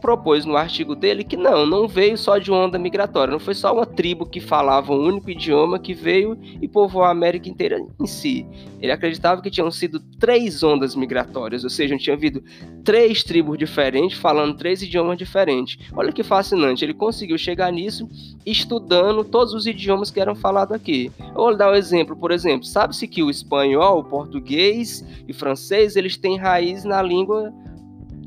propôs 0.02 0.44
no 0.44 0.56
artigo 0.56 0.96
dele 0.96 1.22
que 1.22 1.36
não, 1.36 1.64
não 1.64 1.86
veio 1.86 2.18
só 2.18 2.36
de 2.36 2.50
onda 2.50 2.76
migratória, 2.76 3.30
não 3.30 3.38
foi 3.38 3.54
só 3.54 3.72
uma 3.72 3.86
tribo 3.86 4.26
que 4.26 4.40
falava 4.40 4.92
um 4.92 5.06
único 5.06 5.30
idioma 5.30 5.78
que 5.78 5.94
veio 5.94 6.36
e 6.60 6.66
povoou 6.66 7.04
a 7.04 7.10
América 7.10 7.48
inteira 7.48 7.78
em 7.78 8.06
si. 8.06 8.44
Ele 8.80 8.90
acreditava 8.90 9.40
que 9.40 9.50
tinham 9.50 9.70
sido 9.70 10.00
três 10.18 10.62
ondas 10.64 10.96
migratórias, 10.96 11.62
ou 11.62 11.70
seja, 11.70 11.96
tinha 11.96 12.16
havido 12.16 12.42
três 12.84 13.22
tribos 13.22 13.56
diferentes 13.56 14.18
falando 14.18 14.56
três 14.56 14.82
idiomas 14.82 15.16
diferentes. 15.16 15.78
Olha 15.94 16.12
que 16.12 16.24
fascinante, 16.24 16.84
ele 16.84 16.92
conseguiu 16.92 17.38
chegar 17.38 17.70
nisso 17.70 18.08
estudando 18.44 19.24
todos 19.24 19.54
os 19.54 19.66
idiomas 19.68 20.10
que 20.10 20.20
eram 20.20 20.34
falados 20.34 20.74
aqui. 20.74 21.12
Eu 21.20 21.34
vou 21.34 21.56
dar 21.56 21.70
um 21.70 21.76
exemplo, 21.76 22.16
por 22.16 22.32
exemplo, 22.32 22.66
sabe-se 22.66 23.06
que 23.06 23.22
o 23.22 23.30
espanhol, 23.30 24.00
o 24.00 24.04
português 24.04 25.04
e 25.28 25.32
francês, 25.32 25.94
eles 25.94 26.16
têm 26.16 26.36
raiz 26.36 26.82
na 26.82 27.00
língua 27.00 27.52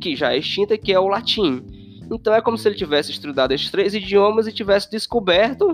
que 0.06 0.16
já 0.16 0.34
é 0.34 0.38
extinta, 0.38 0.78
que 0.78 0.94
é 0.94 1.00
o 1.00 1.08
latim. 1.08 1.64
Então 2.12 2.32
é 2.32 2.40
como 2.40 2.56
se 2.56 2.68
ele 2.68 2.76
tivesse 2.76 3.10
estudado 3.10 3.54
esses 3.54 3.72
três 3.72 3.96
idiomas 3.96 4.46
e 4.46 4.52
tivesse 4.52 4.92
descoberto 4.92 5.74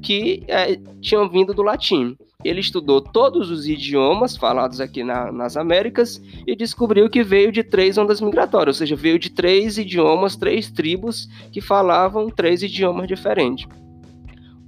que 0.00 0.44
é, 0.46 0.78
tinham 1.00 1.28
vindo 1.28 1.52
do 1.52 1.62
latim. 1.62 2.16
Ele 2.44 2.60
estudou 2.60 3.00
todos 3.00 3.50
os 3.50 3.66
idiomas 3.66 4.36
falados 4.36 4.80
aqui 4.80 5.02
na, 5.02 5.32
nas 5.32 5.56
Américas 5.56 6.22
e 6.46 6.54
descobriu 6.54 7.10
que 7.10 7.24
veio 7.24 7.50
de 7.50 7.64
três 7.64 7.98
ondas 7.98 8.20
migratórias, 8.20 8.76
ou 8.76 8.78
seja, 8.78 8.94
veio 8.94 9.18
de 9.18 9.30
três 9.30 9.76
idiomas, 9.76 10.36
três 10.36 10.70
tribos 10.70 11.28
que 11.50 11.60
falavam 11.60 12.30
três 12.30 12.62
idiomas 12.62 13.08
diferentes. 13.08 13.66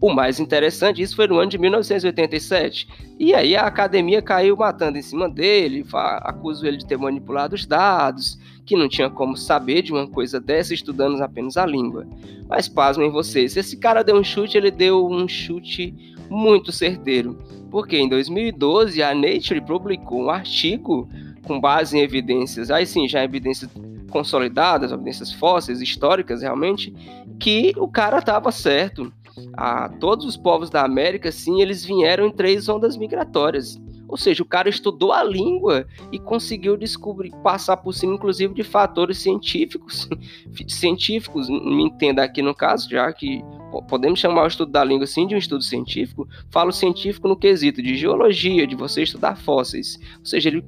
O 0.01 0.13
mais 0.13 0.41
interessante, 0.41 1.01
isso 1.01 1.15
foi 1.17 1.29
no 1.29 1.39
ano 1.39 1.51
de 1.51 1.57
1987. 1.57 2.89
E 3.19 3.33
aí 3.33 3.57
a 3.57 3.63
academia 3.63 4.21
caiu 4.21 4.57
matando 4.57 4.99
em 4.99 5.03
cima 5.03 5.29
dele, 5.31 5.87
acusou 5.93 6.69
ele 6.69 6.77
de 6.77 6.87
ter 6.87 6.99
manipulado 6.99 7.55
os 7.55 7.65
dados, 7.65 8.39
que 8.65 8.77
não 8.77 8.89
tinha 8.89 9.11
como 9.11 9.37
saber 9.37 9.83
de 9.83 9.93
uma 9.93 10.07
coisa 10.07 10.41
dessa 10.41 10.73
estudando 10.73 11.21
apenas 11.23 11.57
a 11.57 11.67
língua. 11.67 12.07
Mas 12.49 12.69
pasmem 12.69 13.11
vocês, 13.11 13.53
se 13.53 13.61
esse 13.61 13.77
cara 13.77 14.03
deu 14.03 14.17
um 14.17 14.25
chute, 14.25 14.57
ele 14.57 14.71
deu 14.71 15.07
um 15.07 15.29
chute 15.29 15.95
muito 16.31 16.73
certeiro. 16.73 17.39
Porque 17.71 17.97
em 17.97 18.09
2012 18.09 19.03
a 19.03 19.15
Nature 19.15 19.61
publicou 19.61 20.25
um 20.25 20.31
artigo 20.31 21.09
com 21.45 21.61
base 21.61 21.99
em 21.99 22.01
evidências, 22.01 22.71
aí 22.71 22.87
sim, 22.87 23.07
já 23.07 23.23
evidências 23.23 23.71
consolidadas, 24.11 24.93
evidências 24.93 25.33
fósseis, 25.33 25.83
históricas 25.83 26.41
realmente, 26.41 26.95
que 27.39 27.73
o 27.77 27.89
cara 27.89 28.19
estava 28.19 28.51
certo. 28.51 29.13
A 29.55 29.89
todos 29.89 30.25
os 30.25 30.37
povos 30.37 30.71
da 30.71 30.85
América, 30.85 31.33
sim, 31.33 31.61
eles 31.61 31.85
vieram 31.85 32.25
em 32.25 32.31
três 32.31 32.69
ondas 32.69 32.97
migratórias. 32.97 33.81
Ou 34.15 34.19
seja, 34.19 34.45
o 34.45 34.47
cara 34.47 34.69
estudou 34.69 35.11
a 35.11 35.25
língua 35.25 35.89
e 36.13 36.21
conseguiu 36.21 36.77
descobrir, 36.77 37.33
passar 37.43 37.79
por 37.79 37.93
cima, 37.93 38.15
inclusive, 38.15 38.55
de 38.55 38.63
fatores 38.63 39.19
científicos. 39.19 40.09
científicos, 40.69 41.49
me 41.49 41.83
entenda 41.83 42.23
aqui 42.23 42.41
no 42.41 42.55
caso, 42.55 42.89
já 42.89 43.13
que 43.13 43.43
podemos 43.89 44.21
chamar 44.21 44.45
o 44.45 44.47
estudo 44.47 44.71
da 44.71 44.85
língua 44.85 45.05
sim 45.05 45.27
de 45.27 45.35
um 45.35 45.39
estudo 45.39 45.65
científico, 45.65 46.29
falo 46.49 46.71
científico 46.71 47.27
no 47.27 47.37
quesito 47.37 47.83
de 47.83 47.97
geologia, 47.97 48.69
de 48.69 48.77
você 48.77 49.03
estudar 49.03 49.37
fósseis. 49.37 49.99
Ou 50.21 50.25
seja, 50.25 50.49
ele 50.49 50.65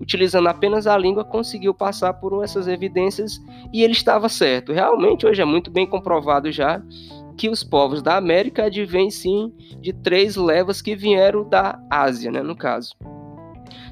utilizando 0.00 0.48
apenas 0.48 0.88
a 0.88 0.98
língua 0.98 1.24
conseguiu 1.24 1.72
passar 1.72 2.14
por 2.14 2.42
essas 2.42 2.66
evidências 2.66 3.40
e 3.72 3.84
ele 3.84 3.92
estava 3.92 4.28
certo. 4.28 4.72
Realmente 4.72 5.24
hoje 5.24 5.40
é 5.40 5.44
muito 5.44 5.70
bem 5.70 5.86
comprovado 5.86 6.50
já 6.50 6.82
que 7.36 7.48
os 7.48 7.64
povos 7.64 8.02
da 8.02 8.16
América 8.16 8.64
advêm 8.64 9.10
sim 9.10 9.52
de 9.80 9.92
três 9.92 10.36
levas 10.36 10.82
que 10.82 10.94
vieram 10.94 11.48
da 11.48 11.80
Ásia, 11.90 12.30
né, 12.30 12.42
no 12.42 12.56
caso. 12.56 12.94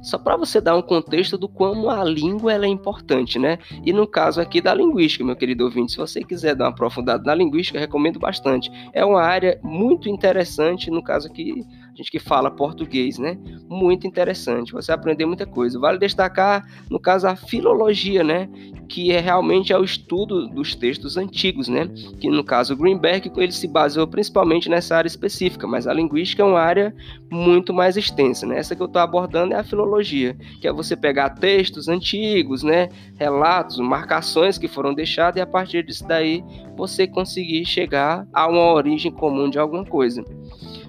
Só 0.02 0.16
para 0.16 0.36
você 0.36 0.60
dar 0.60 0.76
um 0.76 0.82
contexto 0.82 1.36
do 1.36 1.48
como 1.48 1.90
a 1.90 2.02
língua 2.02 2.54
é 2.54 2.66
importante, 2.66 3.38
né? 3.38 3.58
E 3.84 3.92
no 3.92 4.06
caso 4.06 4.40
aqui 4.40 4.60
da 4.60 4.72
linguística, 4.72 5.24
meu 5.24 5.36
querido 5.36 5.64
ouvinte, 5.64 5.92
se 5.92 5.98
você 5.98 6.24
quiser 6.24 6.54
dar 6.54 6.64
uma 6.64 6.70
aprofundada 6.70 7.22
na 7.24 7.34
linguística, 7.34 7.78
recomendo 7.78 8.18
bastante. 8.18 8.70
É 8.94 9.04
uma 9.04 9.22
área 9.22 9.60
muito 9.62 10.08
interessante, 10.08 10.90
no 10.90 11.02
caso 11.02 11.28
aqui 11.28 11.66
gente 12.00 12.10
que 12.10 12.18
fala 12.18 12.50
português, 12.50 13.18
né? 13.18 13.38
Muito 13.68 14.06
interessante, 14.06 14.72
você 14.72 14.90
aprender 14.90 15.26
muita 15.26 15.46
coisa. 15.46 15.78
Vale 15.78 15.98
destacar, 15.98 16.66
no 16.90 16.98
caso, 16.98 17.28
a 17.28 17.36
filologia, 17.36 18.24
né? 18.24 18.48
Que 18.88 19.12
é 19.12 19.20
realmente 19.20 19.72
é 19.72 19.78
o 19.78 19.84
estudo 19.84 20.48
dos 20.48 20.74
textos 20.74 21.16
antigos, 21.16 21.68
né? 21.68 21.88
Que 22.18 22.28
no 22.28 22.42
caso 22.42 22.76
Greenberg 22.76 23.30
ele 23.36 23.52
se 23.52 23.68
baseou 23.68 24.06
principalmente 24.06 24.68
nessa 24.68 24.96
área 24.96 25.06
específica, 25.08 25.66
mas 25.66 25.86
a 25.86 25.92
linguística 25.92 26.42
é 26.42 26.44
uma 26.44 26.60
área 26.60 26.94
muito 27.30 27.72
mais 27.72 27.96
extensa, 27.96 28.46
né? 28.46 28.58
Essa 28.58 28.74
que 28.74 28.82
eu 28.82 28.86
estou 28.86 29.00
abordando 29.00 29.54
é 29.54 29.58
a 29.58 29.64
filologia, 29.64 30.36
que 30.60 30.66
é 30.66 30.72
você 30.72 30.96
pegar 30.96 31.30
textos 31.30 31.88
antigos, 31.88 32.62
né? 32.62 32.88
Relatos, 33.16 33.78
marcações 33.78 34.58
que 34.58 34.66
foram 34.66 34.94
deixadas 34.94 35.36
e 35.38 35.40
a 35.40 35.46
partir 35.46 35.84
disso 35.84 36.06
daí 36.08 36.42
você 36.76 37.06
conseguir 37.06 37.64
chegar 37.66 38.26
a 38.32 38.48
uma 38.48 38.72
origem 38.72 39.12
comum 39.12 39.50
de 39.50 39.58
alguma 39.58 39.84
coisa. 39.84 40.24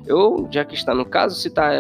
Eu, 0.06 0.48
já 0.52 0.66
que 0.66 0.76
está 0.76 0.94
no 0.94 1.06
caso, 1.06 1.36
se 1.36 1.50
tá, 1.50 1.72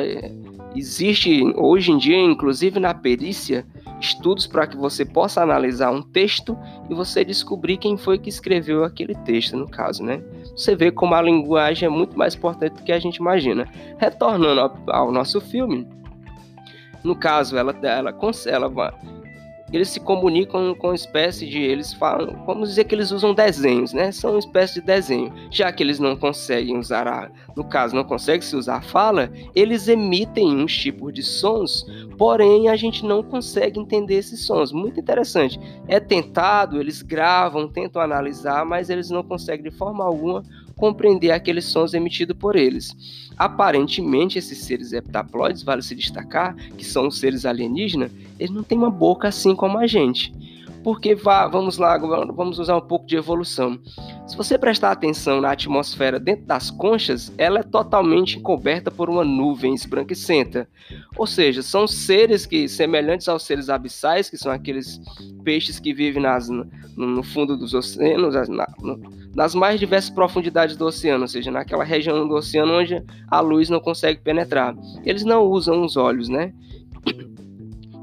existe 0.76 1.44
hoje 1.56 1.92
em 1.92 1.98
dia, 1.98 2.18
inclusive 2.18 2.80
na 2.80 2.94
perícia, 2.94 3.66
estudos 4.00 4.48
para 4.48 4.66
que 4.66 4.76
você 4.76 5.06
possa 5.06 5.42
analisar 5.42 5.92
um 5.92 6.02
texto 6.02 6.58
e 6.90 6.94
você 6.94 7.24
descobrir 7.24 7.78
quem 7.78 7.98
foi 7.98 8.18
que 8.18 8.30
escreveu 8.30 8.84
aquele 8.84 9.16
texto, 9.16 9.56
no 9.56 9.70
caso, 9.70 10.04
né? 10.04 10.22
Você 10.56 10.76
vê 10.76 10.92
como 10.92 11.14
a 11.14 11.22
linguagem 11.22 11.86
é 11.86 11.90
muito 11.90 12.18
mais 12.18 12.36
importante 12.36 12.74
do 12.74 12.84
que 12.84 12.92
a 12.92 13.00
gente 13.00 13.18
imagina. 13.18 13.68
Retornando 13.98 14.60
ao, 14.60 14.78
ao 14.88 15.12
nosso 15.12 15.40
filme, 15.40 15.88
no 17.04 17.16
caso, 17.16 17.58
ela, 17.58 17.76
ela, 17.82 18.12
ela, 18.12 18.70
ela 18.70 18.94
eles 19.72 19.90
se 19.90 20.00
comunicam 20.00 20.76
com 20.76 20.94
espécie 20.94 21.48
de. 21.48 21.60
Eles 21.60 21.94
falam. 21.94 22.44
Vamos 22.46 22.70
dizer 22.70 22.84
que 22.86 22.94
eles 22.94 23.12
usam 23.12 23.34
desenhos, 23.34 23.94
né? 23.94 24.12
São 24.12 24.32
uma 24.32 24.40
espécie 24.40 24.76
de 24.76 24.82
desenho. 24.82 25.34
Já 25.50 25.72
que 25.72 25.82
eles 25.82 26.00
não 26.00 26.16
conseguem 26.16 26.78
usar 26.78 27.08
a. 27.08 27.30
No 27.56 27.64
caso, 27.64 27.96
não 27.96 28.04
consegue 28.04 28.44
se 28.44 28.56
usar 28.56 28.78
a 28.78 28.82
fala, 28.82 29.32
eles 29.54 29.88
emitem 29.88 30.56
uns 30.56 30.76
tipos 30.76 31.14
de 31.14 31.22
sons, 31.22 31.86
porém 32.18 32.70
a 32.70 32.78
gente 32.78 33.06
não 33.06 33.22
consegue 33.22 33.80
entender 33.80 34.16
esses 34.16 34.46
sons. 34.46 34.72
Muito 34.72 35.00
interessante. 35.00 35.60
É 35.88 36.00
tentado, 36.00 36.80
eles 36.80 37.02
gravam, 37.02 37.68
tentam 37.68 38.02
analisar, 38.02 38.66
mas 38.66 38.90
eles 38.90 39.10
não 39.10 39.22
conseguem 39.22 39.70
de 39.70 39.78
forma 39.78 40.04
alguma 40.04 40.44
compreender 40.82 41.30
aqueles 41.30 41.66
sons 41.66 41.94
emitidos 41.94 42.36
por 42.36 42.56
eles. 42.56 42.92
Aparentemente, 43.38 44.40
esses 44.40 44.58
seres 44.58 44.92
heptaploides, 44.92 45.62
vale 45.62 45.84
se 45.84 45.94
destacar, 45.94 46.56
que 46.76 46.84
são 46.84 47.08
os 47.08 47.20
seres 47.20 47.46
alienígenas, 47.46 48.12
eles 48.40 48.50
não 48.50 48.64
têm 48.64 48.80
uma 48.80 48.90
boca 48.90 49.28
assim 49.28 49.56
como 49.56 49.78
a 49.78 49.86
gente. 49.86 50.34
Porque 50.84 51.14
vá, 51.14 51.48
vamos 51.48 51.78
lá, 51.78 51.96
vamos 52.00 52.58
usar 52.58 52.76
um 52.76 52.82
pouco 52.82 53.06
de 53.06 53.16
evolução. 53.16 53.80
Se 54.26 54.36
você 54.36 54.58
prestar 54.58 54.92
atenção 54.92 55.40
na 55.40 55.52
atmosfera 55.52 56.20
dentro 56.20 56.48
das 56.48 56.72
conchas, 56.72 57.32
ela 57.38 57.60
é 57.60 57.64
totalmente 57.64 58.40
coberta 58.40 58.90
por 58.90 59.08
uma 59.08 59.24
nuvem 59.24 59.76
esbranquecenta. 59.76 60.68
Ou 61.16 61.28
seja, 61.28 61.62
são 61.62 61.86
seres 61.86 62.48
que 62.48 62.68
semelhantes 62.68 63.30
aos 63.30 63.44
seres 63.44 63.70
abissais, 63.70 64.32
que 64.32 64.38
são 64.38 64.52
aqueles 64.52 65.00
peixes 65.44 65.80
que 65.80 65.94
vivem 65.94 66.24
nas, 66.24 66.50
no, 66.50 66.66
no 66.96 67.22
fundo 67.22 67.56
dos 67.56 67.76
oceanos, 67.76 68.34
na, 68.50 68.68
nas 69.36 69.56
mais 69.56 69.80
diversas 69.80 70.10
profundidades 70.10 70.76
do 70.76 70.86
oceano, 70.86 71.24
ou 71.24 71.28
seja, 71.28 71.52
naquela 71.52 71.84
região 71.84 72.28
do 72.28 72.36
oceano 72.36 72.74
onde 72.74 73.02
a 73.28 73.40
luz 73.40 73.70
não 73.70 73.80
consegue 73.80 74.20
penetrar. 74.22 74.76
Eles 75.06 75.24
não 75.24 75.44
usam 75.44 75.84
os 75.84 75.96
olhos, 75.96 76.28
né? 76.28 76.54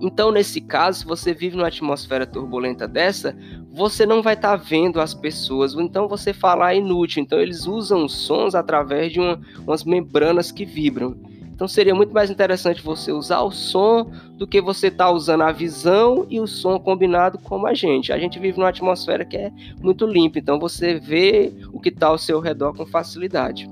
Então, 0.00 0.30
nesse 0.30 0.60
caso, 0.60 1.00
se 1.00 1.04
você 1.04 1.34
vive 1.34 1.56
numa 1.56 1.66
atmosfera 1.66 2.24
turbulenta 2.24 2.86
dessa, 2.86 3.36
você 3.72 4.06
não 4.06 4.22
vai 4.22 4.34
estar 4.34 4.56
tá 4.56 4.64
vendo 4.64 5.00
as 5.00 5.12
pessoas, 5.12 5.74
então 5.74 6.06
você 6.06 6.32
falar 6.32 6.74
é 6.74 6.78
inútil. 6.78 7.22
Então, 7.22 7.40
eles 7.40 7.66
usam 7.66 8.08
sons 8.08 8.54
através 8.54 9.12
de 9.12 9.18
uma, 9.18 9.40
umas 9.66 9.84
membranas 9.84 10.52
que 10.52 10.64
vibram. 10.64 11.16
Então, 11.58 11.66
seria 11.66 11.92
muito 11.92 12.14
mais 12.14 12.30
interessante 12.30 12.80
você 12.80 13.10
usar 13.10 13.40
o 13.40 13.50
som 13.50 14.12
do 14.34 14.46
que 14.46 14.60
você 14.60 14.86
estar 14.86 15.06
tá 15.06 15.10
usando 15.10 15.42
a 15.42 15.50
visão 15.50 16.24
e 16.30 16.38
o 16.38 16.46
som 16.46 16.78
combinado 16.78 17.36
como 17.36 17.66
a 17.66 17.74
gente. 17.74 18.12
A 18.12 18.18
gente 18.18 18.38
vive 18.38 18.58
numa 18.58 18.68
atmosfera 18.68 19.24
que 19.24 19.36
é 19.36 19.50
muito 19.82 20.06
limpa, 20.06 20.38
então 20.38 20.60
você 20.60 21.00
vê 21.00 21.52
o 21.72 21.80
que 21.80 21.88
está 21.88 22.06
ao 22.06 22.16
seu 22.16 22.38
redor 22.38 22.74
com 22.76 22.86
facilidade. 22.86 23.68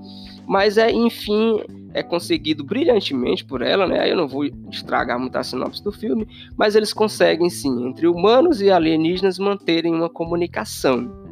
Mas 0.49 0.77
é, 0.77 0.91
enfim, 0.91 1.61
é 1.95 2.03
conseguido 2.03 2.65
brilhantemente 2.65 3.45
por 3.45 3.63
ela, 3.63 3.87
né? 3.87 4.11
Eu 4.11 4.17
não 4.17 4.27
vou 4.27 4.45
estragar 4.69 5.17
muito 5.21 5.37
a 5.37 5.45
sinopse 5.45 5.81
do 5.81 5.93
filme, 5.93 6.27
mas 6.57 6.75
eles 6.75 6.93
conseguem 6.93 7.49
sim, 7.49 7.87
entre 7.87 8.09
humanos 8.09 8.61
e 8.61 8.69
alienígenas, 8.69 9.39
manterem 9.39 9.95
uma 9.95 10.11
comunicação. 10.11 11.26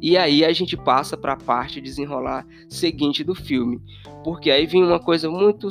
E 0.00 0.16
aí 0.16 0.44
a 0.44 0.52
gente 0.52 0.76
passa 0.76 1.16
para 1.16 1.34
a 1.34 1.36
parte 1.36 1.80
desenrolar 1.80 2.46
seguinte 2.68 3.24
do 3.24 3.34
filme, 3.34 3.80
porque 4.24 4.50
aí 4.50 4.66
vem 4.66 4.84
uma 4.84 4.98
coisa 4.98 5.30
muito 5.30 5.68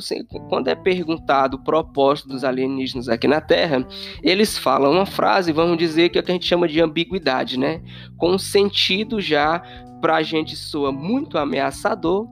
quando 0.48 0.68
é 0.68 0.74
perguntado 0.74 1.56
o 1.56 1.64
propósito 1.64 2.28
dos 2.28 2.44
alienígenas 2.44 3.08
aqui 3.08 3.28
na 3.28 3.40
Terra, 3.40 3.86
eles 4.22 4.58
falam 4.58 4.92
uma 4.92 5.06
frase, 5.06 5.52
vamos 5.52 5.78
dizer 5.78 6.08
que 6.08 6.18
é 6.18 6.20
o 6.20 6.24
que 6.24 6.30
a 6.30 6.34
gente 6.34 6.46
chama 6.46 6.68
de 6.68 6.80
ambiguidade, 6.80 7.58
né? 7.58 7.82
Com 8.16 8.38
sentido 8.38 9.20
já 9.20 9.62
para 10.00 10.16
a 10.16 10.22
gente 10.22 10.56
soa 10.56 10.90
muito 10.90 11.38
ameaçador, 11.38 12.26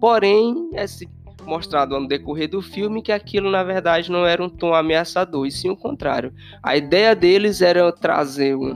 porém 0.00 0.70
esse 0.74 1.08
mostrado 1.44 1.98
no 1.98 2.06
decorrer 2.06 2.48
do 2.48 2.62
filme 2.62 3.02
que 3.02 3.12
aquilo 3.12 3.50
na 3.50 3.62
verdade 3.62 4.10
não 4.10 4.24
era 4.24 4.42
um 4.42 4.48
tom 4.48 4.74
ameaçador, 4.74 5.46
e 5.46 5.50
sim 5.50 5.70
o 5.70 5.76
contrário. 5.76 6.32
A 6.62 6.76
ideia 6.76 7.14
deles 7.14 7.60
era 7.60 7.90
trazer 7.92 8.56
um, 8.56 8.74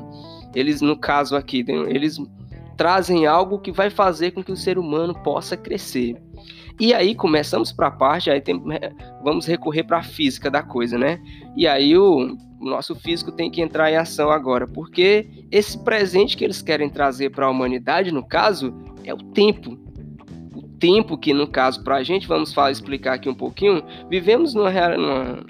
eles 0.54 0.80
no 0.80 0.96
caso 0.96 1.36
aqui, 1.36 1.64
eles 1.68 2.18
trazem 2.76 3.26
algo 3.26 3.58
que 3.58 3.72
vai 3.72 3.90
fazer 3.90 4.32
com 4.32 4.42
que 4.42 4.52
o 4.52 4.56
ser 4.56 4.78
humano 4.78 5.14
possa 5.22 5.56
crescer. 5.56 6.16
E 6.78 6.92
aí 6.92 7.14
começamos 7.14 7.72
para 7.72 7.86
a 7.86 7.90
parte, 7.90 8.30
aí 8.30 8.40
tem, 8.40 8.62
vamos 9.24 9.46
recorrer 9.46 9.84
para 9.84 9.98
a 9.98 10.02
física 10.02 10.50
da 10.50 10.62
coisa, 10.62 10.98
né? 10.98 11.18
E 11.56 11.66
aí 11.66 11.96
o, 11.96 12.36
o 12.60 12.64
nosso 12.64 12.94
físico 12.94 13.32
tem 13.32 13.50
que 13.50 13.62
entrar 13.62 13.90
em 13.90 13.96
ação 13.96 14.30
agora, 14.30 14.66
porque 14.66 15.26
esse 15.50 15.82
presente 15.82 16.36
que 16.36 16.44
eles 16.44 16.60
querem 16.60 16.90
trazer 16.90 17.30
para 17.30 17.46
a 17.46 17.50
humanidade, 17.50 18.12
no 18.12 18.26
caso, 18.26 18.74
é 19.04 19.14
o 19.14 19.18
tempo 19.18 19.86
tempo 20.78 21.16
que, 21.16 21.32
no 21.32 21.46
caso, 21.46 21.82
para 21.82 21.96
a 21.96 22.02
gente, 22.02 22.28
vamos 22.28 22.52
falar, 22.52 22.70
explicar 22.70 23.14
aqui 23.14 23.28
um 23.28 23.34
pouquinho, 23.34 23.82
vivemos 24.10 24.54
numa, 24.54 24.70
numa, 24.70 25.46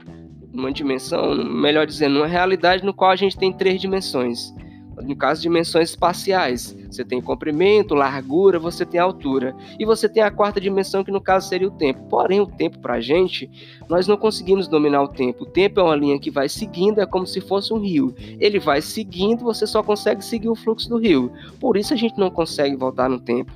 numa 0.53 0.73
dimensão, 0.73 1.35
melhor 1.35 1.87
dizendo, 1.87 2.15
numa 2.15 2.27
realidade 2.27 2.85
no 2.85 2.95
qual 2.95 3.11
a 3.11 3.17
gente 3.17 3.37
tem 3.37 3.53
três 3.53 3.81
dimensões. 3.81 4.55
No 5.03 5.15
caso, 5.15 5.43
dimensões 5.43 5.91
espaciais. 5.91 6.77
Você 6.91 7.05
tem 7.05 7.21
comprimento, 7.21 7.95
largura, 7.95 8.59
você 8.59 8.85
tem 8.87 8.99
altura. 8.99 9.55
E 9.79 9.85
você 9.85 10.09
tem 10.09 10.23
a 10.23 10.31
quarta 10.31 10.61
dimensão, 10.61 11.05
que 11.05 11.11
no 11.11 11.21
caso 11.21 11.49
seria 11.49 11.69
o 11.69 11.71
tempo. 11.71 12.03
Porém, 12.09 12.41
o 12.41 12.47
tempo 12.47 12.79
para 12.79 12.95
a 12.95 13.01
gente, 13.01 13.51
nós 13.89 14.07
não 14.07 14.17
conseguimos 14.17 14.69
dominar 14.69 15.03
o 15.03 15.09
tempo. 15.09 15.45
O 15.45 15.47
tempo 15.47 15.81
é 15.81 15.83
uma 15.83 15.97
linha 15.97 16.19
que 16.19 16.31
vai 16.31 16.49
seguindo, 16.49 17.01
é 17.01 17.07
como 17.07 17.27
se 17.27 17.41
fosse 17.41 17.73
um 17.73 17.79
rio. 17.79 18.15
Ele 18.41 18.59
vai 18.59 18.81
seguindo, 18.81 19.45
você 19.45 19.67
só 19.67 19.83
consegue 19.83 20.25
seguir 20.25 20.49
o 20.49 20.57
fluxo 20.57 20.89
do 20.89 20.99
rio. 20.99 21.33
Por 21.61 21.77
isso 21.77 21.93
a 21.93 21.97
gente 21.97 22.19
não 22.19 22.31
consegue 22.31 22.77
voltar 22.77 23.09
no 23.09 23.21
tempo. 23.21 23.53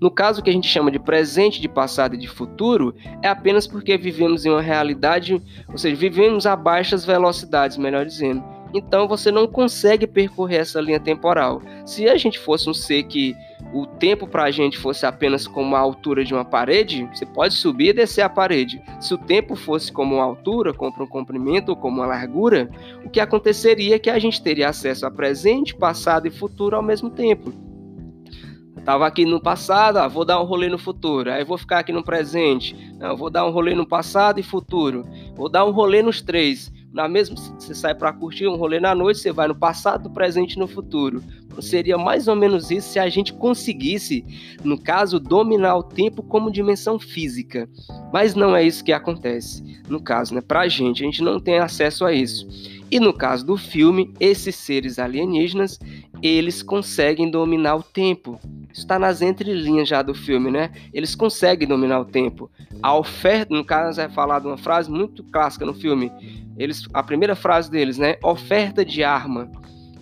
No 0.00 0.10
caso 0.10 0.42
que 0.42 0.48
a 0.48 0.52
gente 0.52 0.66
chama 0.66 0.90
de 0.90 0.98
presente, 0.98 1.60
de 1.60 1.68
passado 1.68 2.14
e 2.14 2.18
de 2.18 2.26
futuro, 2.26 2.94
é 3.22 3.28
apenas 3.28 3.66
porque 3.66 3.98
vivemos 3.98 4.46
em 4.46 4.48
uma 4.48 4.62
realidade, 4.62 5.42
ou 5.68 5.76
seja, 5.76 5.94
vivemos 5.94 6.46
a 6.46 6.56
baixas 6.56 7.04
velocidades, 7.04 7.76
melhor 7.76 8.06
dizendo. 8.06 8.42
Então 8.72 9.08
você 9.08 9.30
não 9.30 9.46
consegue 9.46 10.06
percorrer 10.06 10.60
essa 10.60 10.80
linha 10.80 11.00
temporal. 11.00 11.60
Se 11.84 12.08
a 12.08 12.16
gente 12.16 12.38
fosse 12.38 12.68
um 12.68 12.74
ser 12.74 13.04
que 13.04 13.34
o 13.72 13.86
tempo 13.86 14.26
para 14.26 14.44
a 14.44 14.50
gente 14.50 14.78
fosse 14.78 15.06
apenas 15.06 15.46
como 15.46 15.76
a 15.76 15.78
altura 15.78 16.24
de 16.24 16.34
uma 16.34 16.44
parede, 16.44 17.08
você 17.12 17.24
pode 17.24 17.54
subir 17.54 17.88
e 17.88 17.92
descer 17.92 18.22
a 18.22 18.28
parede. 18.28 18.82
Se 19.00 19.14
o 19.14 19.18
tempo 19.18 19.54
fosse 19.54 19.92
como 19.92 20.16
uma 20.16 20.24
altura, 20.24 20.72
como 20.72 20.92
um 21.02 21.06
comprimento 21.06 21.70
ou 21.70 21.76
como 21.76 22.00
uma 22.00 22.06
largura, 22.06 22.68
o 23.04 23.10
que 23.10 23.20
aconteceria 23.20 23.96
é 23.96 23.98
que 23.98 24.10
a 24.10 24.18
gente 24.18 24.42
teria 24.42 24.68
acesso 24.68 25.06
a 25.06 25.10
presente, 25.10 25.74
passado 25.74 26.26
e 26.26 26.30
futuro 26.30 26.76
ao 26.76 26.82
mesmo 26.82 27.10
tempo. 27.10 27.52
Tava 28.84 29.06
aqui 29.06 29.24
no 29.24 29.40
passado, 29.40 29.98
ah, 29.98 30.08
vou 30.08 30.24
dar 30.24 30.40
um 30.40 30.44
rolê 30.44 30.68
no 30.68 30.78
futuro. 30.78 31.30
Aí 31.30 31.44
vou 31.44 31.58
ficar 31.58 31.80
aqui 31.80 31.92
no 31.92 32.02
presente. 32.02 32.74
Não, 32.98 33.16
vou 33.16 33.30
dar 33.30 33.46
um 33.46 33.50
rolê 33.50 33.74
no 33.74 33.86
passado 33.86 34.40
e 34.40 34.42
futuro. 34.42 35.06
Vou 35.34 35.48
dar 35.48 35.64
um 35.66 35.70
rolê 35.70 36.02
nos 36.02 36.22
três. 36.22 36.72
Na 36.92 37.08
mesma, 37.08 37.36
você 37.36 37.74
sai 37.74 37.94
para 37.94 38.12
curtir 38.12 38.48
um 38.48 38.56
rolê 38.56 38.80
na 38.80 38.94
noite, 38.94 39.20
você 39.20 39.30
vai 39.30 39.46
no 39.46 39.54
passado, 39.54 40.08
no 40.08 40.14
presente 40.14 40.54
e 40.54 40.58
no 40.58 40.66
futuro. 40.66 41.22
Seria 41.60 41.98
mais 41.98 42.26
ou 42.26 42.34
menos 42.34 42.70
isso 42.70 42.88
se 42.88 42.98
a 42.98 43.08
gente 43.08 43.32
conseguisse, 43.32 44.24
no 44.64 44.80
caso, 44.80 45.20
dominar 45.20 45.76
o 45.76 45.82
tempo 45.82 46.22
como 46.22 46.50
dimensão 46.50 46.98
física. 46.98 47.68
Mas 48.12 48.34
não 48.34 48.56
é 48.56 48.64
isso 48.64 48.84
que 48.84 48.92
acontece. 48.92 49.62
No 49.88 50.00
caso, 50.00 50.34
né, 50.34 50.40
pra 50.40 50.68
gente, 50.68 51.02
a 51.02 51.06
gente 51.06 51.22
não 51.22 51.38
tem 51.38 51.58
acesso 51.58 52.04
a 52.04 52.12
isso. 52.12 52.46
E 52.90 52.98
no 52.98 53.12
caso 53.12 53.46
do 53.46 53.56
filme, 53.56 54.12
esses 54.18 54.56
seres 54.56 54.98
alienígenas, 54.98 55.78
eles 56.20 56.60
conseguem 56.60 57.30
dominar 57.30 57.76
o 57.76 57.82
tempo. 57.82 58.38
Está 58.72 58.98
nas 58.98 59.22
entrelinhas 59.22 59.88
já 59.88 60.02
do 60.02 60.14
filme, 60.14 60.50
né? 60.50 60.70
Eles 60.92 61.14
conseguem 61.14 61.68
dominar 61.68 62.00
o 62.00 62.04
tempo. 62.04 62.50
A 62.82 62.96
oferta, 62.96 63.54
no 63.54 63.64
caso, 63.64 64.00
é 64.00 64.08
falado 64.08 64.46
uma 64.46 64.58
frase 64.58 64.90
muito 64.90 65.22
clássica 65.24 65.64
no 65.64 65.74
filme. 65.74 66.10
Eles, 66.60 66.86
a 66.92 67.02
primeira 67.02 67.34
frase 67.34 67.70
deles, 67.70 67.96
né? 67.96 68.16
Oferta 68.22 68.84
de 68.84 69.02
arma. 69.02 69.50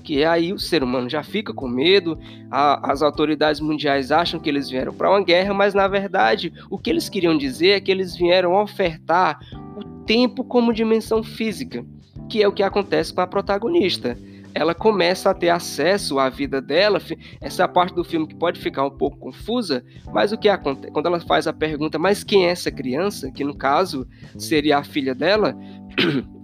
Que 0.02 0.22
é 0.22 0.26
aí 0.26 0.52
o 0.52 0.58
ser 0.58 0.82
humano 0.82 1.08
já 1.08 1.22
fica 1.22 1.52
com 1.52 1.68
medo, 1.68 2.18
a, 2.50 2.90
as 2.90 3.02
autoridades 3.02 3.60
mundiais 3.60 4.10
acham 4.10 4.40
que 4.40 4.48
eles 4.48 4.68
vieram 4.68 4.92
para 4.92 5.10
uma 5.10 5.22
guerra, 5.22 5.52
mas 5.52 5.74
na 5.74 5.86
verdade 5.86 6.50
o 6.70 6.78
que 6.78 6.88
eles 6.88 7.10
queriam 7.10 7.36
dizer 7.36 7.72
é 7.72 7.80
que 7.80 7.90
eles 7.90 8.16
vieram 8.16 8.54
ofertar 8.54 9.38
o 9.76 9.84
tempo 10.06 10.42
como 10.42 10.72
dimensão 10.72 11.22
física, 11.22 11.84
que 12.26 12.42
é 12.42 12.48
o 12.48 12.52
que 12.52 12.62
acontece 12.62 13.12
com 13.12 13.20
a 13.20 13.26
protagonista 13.26 14.16
ela 14.54 14.74
começa 14.74 15.30
a 15.30 15.34
ter 15.34 15.50
acesso 15.50 16.18
à 16.18 16.28
vida 16.28 16.60
dela. 16.60 17.00
Essa 17.40 17.62
é 17.62 17.64
a 17.64 17.68
parte 17.68 17.94
do 17.94 18.02
filme 18.02 18.26
que 18.26 18.34
pode 18.34 18.58
ficar 18.58 18.84
um 18.84 18.90
pouco 18.90 19.18
confusa, 19.18 19.84
mas 20.12 20.32
o 20.32 20.38
que 20.38 20.48
acontece 20.48 20.92
quando 20.92 21.06
ela 21.06 21.20
faz 21.20 21.46
a 21.46 21.52
pergunta, 21.52 21.98
mas 21.98 22.24
quem 22.24 22.46
é 22.46 22.50
essa 22.50 22.70
criança? 22.70 23.30
Que 23.30 23.44
no 23.44 23.54
caso 23.54 24.06
seria 24.36 24.78
a 24.78 24.84
filha 24.84 25.14
dela. 25.14 25.54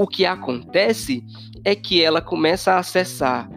o 0.00 0.06
que 0.06 0.24
acontece 0.24 1.22
é 1.62 1.74
que 1.74 2.02
ela 2.02 2.22
começa 2.22 2.72
a 2.72 2.78
acessar 2.78 3.50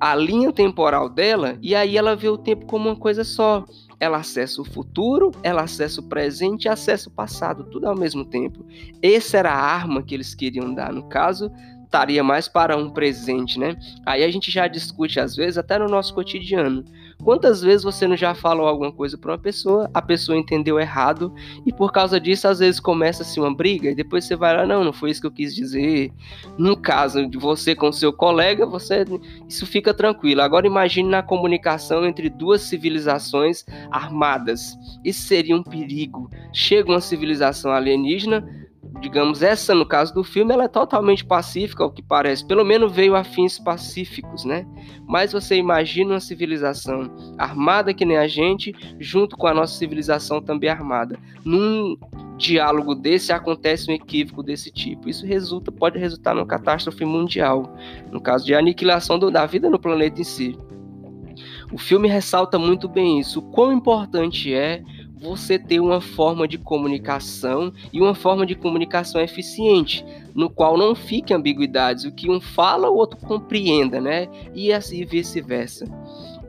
a 0.00 0.14
linha 0.14 0.52
temporal 0.52 1.08
dela 1.08 1.58
e 1.60 1.74
aí 1.74 1.96
ela 1.96 2.14
vê 2.14 2.28
o 2.28 2.38
tempo 2.38 2.64
como 2.64 2.88
uma 2.88 2.94
coisa 2.94 3.24
só. 3.24 3.64
Ela 3.98 4.18
acessa 4.18 4.62
o 4.62 4.64
futuro, 4.64 5.32
ela 5.42 5.62
acessa 5.62 6.00
o 6.00 6.08
presente 6.08 6.66
e 6.66 6.68
acessa 6.68 7.08
o 7.08 7.12
passado, 7.12 7.64
tudo 7.64 7.88
ao 7.88 7.98
mesmo 7.98 8.24
tempo. 8.24 8.64
Essa 9.02 9.38
era 9.38 9.50
a 9.50 9.58
arma 9.58 10.00
que 10.00 10.14
eles 10.14 10.32
queriam 10.32 10.72
dar. 10.72 10.92
No 10.92 11.08
caso, 11.08 11.50
estaria 11.82 12.22
mais 12.22 12.46
para 12.46 12.76
um 12.76 12.90
presente, 12.90 13.58
né? 13.58 13.76
Aí 14.06 14.22
a 14.22 14.30
gente 14.30 14.52
já 14.52 14.68
discute 14.68 15.18
às 15.18 15.34
vezes 15.34 15.58
até 15.58 15.76
no 15.76 15.88
nosso 15.88 16.14
cotidiano. 16.14 16.84
Quantas 17.22 17.62
vezes 17.62 17.84
você 17.84 18.06
não 18.06 18.16
já 18.16 18.34
falou 18.34 18.66
alguma 18.66 18.92
coisa 18.92 19.16
para 19.16 19.32
uma 19.32 19.38
pessoa, 19.38 19.90
a 19.94 20.02
pessoa 20.02 20.36
entendeu 20.36 20.78
errado 20.78 21.34
e 21.64 21.72
por 21.72 21.92
causa 21.92 22.20
disso 22.20 22.48
às 22.48 22.58
vezes 22.58 22.80
começa-se 22.80 23.38
uma 23.38 23.54
briga 23.54 23.90
e 23.90 23.94
depois 23.94 24.24
você 24.24 24.36
vai 24.36 24.56
lá, 24.56 24.66
não, 24.66 24.84
não 24.84 24.92
foi 24.92 25.10
isso 25.10 25.20
que 25.20 25.26
eu 25.26 25.32
quis 25.32 25.54
dizer. 25.54 26.12
No 26.58 26.76
caso 26.76 27.26
de 27.26 27.38
você 27.38 27.74
com 27.74 27.92
seu 27.92 28.12
colega, 28.12 28.66
você 28.66 29.04
isso 29.48 29.66
fica 29.66 29.94
tranquilo. 29.94 30.42
Agora 30.42 30.66
imagine 30.66 31.08
na 31.08 31.22
comunicação 31.22 32.06
entre 32.06 32.28
duas 32.28 32.62
civilizações 32.62 33.64
armadas. 33.90 34.76
Isso 35.04 35.22
seria 35.22 35.56
um 35.56 35.62
perigo. 35.62 36.30
Chega 36.52 36.90
uma 36.90 37.00
civilização 37.00 37.72
alienígena 37.72 38.64
digamos, 39.00 39.42
essa 39.42 39.74
no 39.74 39.84
caso 39.84 40.14
do 40.14 40.24
filme, 40.24 40.52
ela 40.52 40.64
é 40.64 40.68
totalmente 40.68 41.24
pacífica, 41.24 41.82
ao 41.82 41.90
que 41.90 42.02
parece. 42.02 42.46
Pelo 42.46 42.64
menos 42.64 42.92
veio 42.92 43.14
a 43.14 43.24
fins 43.24 43.58
pacíficos, 43.58 44.44
né? 44.44 44.66
Mas 45.06 45.32
você 45.32 45.56
imagina 45.56 46.14
uma 46.14 46.20
civilização 46.20 47.10
armada 47.36 47.92
que 47.92 48.04
nem 48.04 48.16
a 48.16 48.26
gente, 48.26 48.74
junto 48.98 49.36
com 49.36 49.46
a 49.46 49.54
nossa 49.54 49.76
civilização 49.76 50.40
também 50.40 50.70
armada. 50.70 51.18
Num 51.44 51.96
diálogo 52.36 52.94
desse 52.94 53.32
acontece 53.32 53.90
um 53.90 53.94
equívoco 53.94 54.42
desse 54.42 54.70
tipo. 54.70 55.08
Isso 55.08 55.26
resulta, 55.26 55.70
pode 55.70 55.98
resultar 55.98 56.34
numa 56.34 56.46
catástrofe 56.46 57.04
mundial, 57.04 57.74
no 58.10 58.20
caso 58.20 58.44
de 58.44 58.54
aniquilação 58.54 59.18
do, 59.18 59.30
da 59.30 59.46
vida 59.46 59.68
no 59.68 59.78
planeta 59.78 60.20
em 60.20 60.24
si. 60.24 60.58
O 61.72 61.78
filme 61.78 62.08
ressalta 62.08 62.58
muito 62.58 62.88
bem 62.88 63.18
isso, 63.18 63.40
o 63.40 63.42
quão 63.42 63.72
importante 63.72 64.54
é 64.54 64.82
você 65.24 65.58
ter 65.58 65.80
uma 65.80 66.00
forma 66.00 66.46
de 66.46 66.58
comunicação 66.58 67.72
e 67.92 68.00
uma 68.00 68.14
forma 68.14 68.44
de 68.44 68.54
comunicação 68.54 69.20
eficiente, 69.20 70.04
no 70.34 70.50
qual 70.50 70.76
não 70.76 70.94
fique 70.94 71.32
ambiguidades, 71.32 72.04
o 72.04 72.12
que 72.12 72.30
um 72.30 72.40
fala, 72.40 72.90
o 72.90 72.96
outro 72.96 73.18
compreenda, 73.18 74.00
né? 74.00 74.28
E 74.54 74.72
assim 74.72 75.04
vice-versa. 75.04 75.86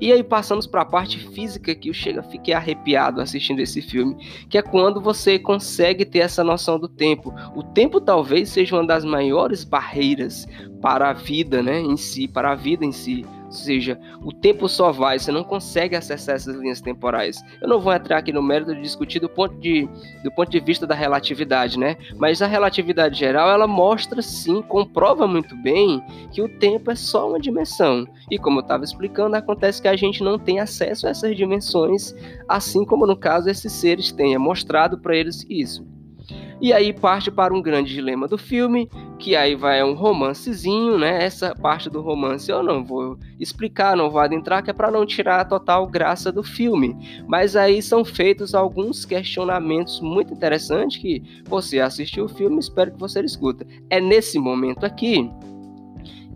E 0.01 0.11
aí 0.11 0.21
passamos 0.21 0.67
para 0.67 0.81
a 0.81 0.85
parte 0.85 1.17
física 1.17 1.73
que 1.73 1.89
eu 1.89 1.93
chego, 1.93 2.21
fiquei 2.23 2.53
arrepiado 2.53 3.21
assistindo 3.21 3.61
esse 3.61 3.81
filme, 3.81 4.17
que 4.49 4.57
é 4.57 4.61
quando 4.61 4.99
você 4.99 5.39
consegue 5.39 6.03
ter 6.03 6.19
essa 6.19 6.43
noção 6.43 6.77
do 6.77 6.89
tempo. 6.89 7.33
O 7.55 7.63
tempo 7.63 8.01
talvez 8.01 8.49
seja 8.49 8.75
uma 8.75 8.85
das 8.85 9.05
maiores 9.05 9.63
barreiras 9.63 10.45
para 10.81 11.11
a 11.11 11.13
vida, 11.13 11.63
né, 11.63 11.79
em 11.79 11.95
si, 11.95 12.27
para 12.27 12.51
a 12.51 12.55
vida 12.55 12.83
em 12.83 12.91
si. 12.91 13.25
Seja, 13.55 13.99
o 14.21 14.31
tempo 14.31 14.67
só 14.67 14.91
vai, 14.91 15.17
você 15.17 15.31
não 15.31 15.43
consegue 15.43 15.95
acessar 15.95 16.35
essas 16.35 16.55
linhas 16.55 16.81
temporais. 16.81 17.41
Eu 17.61 17.67
não 17.67 17.79
vou 17.79 17.93
entrar 17.93 18.17
aqui 18.17 18.31
no 18.31 18.43
mérito 18.43 18.75
de 18.75 18.81
discutir 18.81 19.19
do 19.19 19.29
ponto 19.29 19.55
de, 19.59 19.87
do 20.23 20.31
ponto 20.31 20.51
de 20.51 20.59
vista 20.59 20.85
da 20.85 20.93
relatividade, 20.93 21.79
né? 21.79 21.97
Mas 22.17 22.41
a 22.41 22.47
relatividade 22.47 23.17
geral, 23.17 23.49
ela 23.49 23.65
mostra 23.65 24.21
sim, 24.21 24.61
comprova 24.61 25.25
muito 25.25 25.55
bem 25.55 26.03
que 26.31 26.41
o 26.41 26.49
tempo 26.49 26.91
é 26.91 26.95
só 26.95 27.29
uma 27.29 27.39
dimensão. 27.39 28.05
E 28.29 28.37
como 28.37 28.59
eu 28.59 28.63
estava 28.63 28.83
explicando, 28.83 29.35
acontece 29.35 29.81
que 29.81 29.87
a 29.87 29.95
gente 29.95 30.23
não 30.23 30.37
tem 30.37 30.59
acesso 30.59 31.07
a 31.07 31.09
essas 31.09 31.35
dimensões, 31.35 32.13
assim 32.47 32.85
como 32.85 33.07
no 33.07 33.15
caso 33.15 33.49
esses 33.49 33.71
seres. 33.71 34.13
É 34.17 34.37
mostrado 34.37 34.97
para 34.97 35.15
eles 35.15 35.45
isso. 35.49 35.94
E 36.61 36.71
aí 36.71 36.93
parte 36.93 37.29
para 37.29 37.53
um 37.53 37.61
grande 37.61 37.93
dilema 37.93 38.27
do 38.27 38.37
filme, 38.37 38.89
que 39.19 39.35
aí 39.35 39.55
vai 39.55 39.83
um 39.83 39.93
romancezinho, 39.93 40.97
né? 40.97 41.23
Essa 41.23 41.53
parte 41.53 41.89
do 41.89 42.01
romance 42.01 42.49
eu 42.49 42.63
não 42.63 42.83
vou 42.83 43.17
explicar, 43.39 43.95
não 43.97 44.09
vou 44.09 44.21
adentrar, 44.21 44.63
que 44.63 44.69
é 44.69 44.73
para 44.73 44.89
não 44.89 45.05
tirar 45.05 45.41
a 45.41 45.45
total 45.45 45.85
graça 45.87 46.31
do 46.31 46.43
filme. 46.43 46.95
Mas 47.27 47.55
aí 47.55 47.81
são 47.81 48.05
feitos 48.05 48.55
alguns 48.55 49.05
questionamentos 49.05 49.99
muito 49.99 50.33
interessantes 50.33 51.01
que 51.01 51.21
você 51.45 51.79
assistiu 51.79 52.25
o 52.25 52.29
filme, 52.29 52.59
espero 52.59 52.91
que 52.91 52.99
você 52.99 53.19
escuta. 53.21 53.65
É 53.89 53.99
nesse 53.99 54.39
momento 54.39 54.85
aqui 54.85 55.29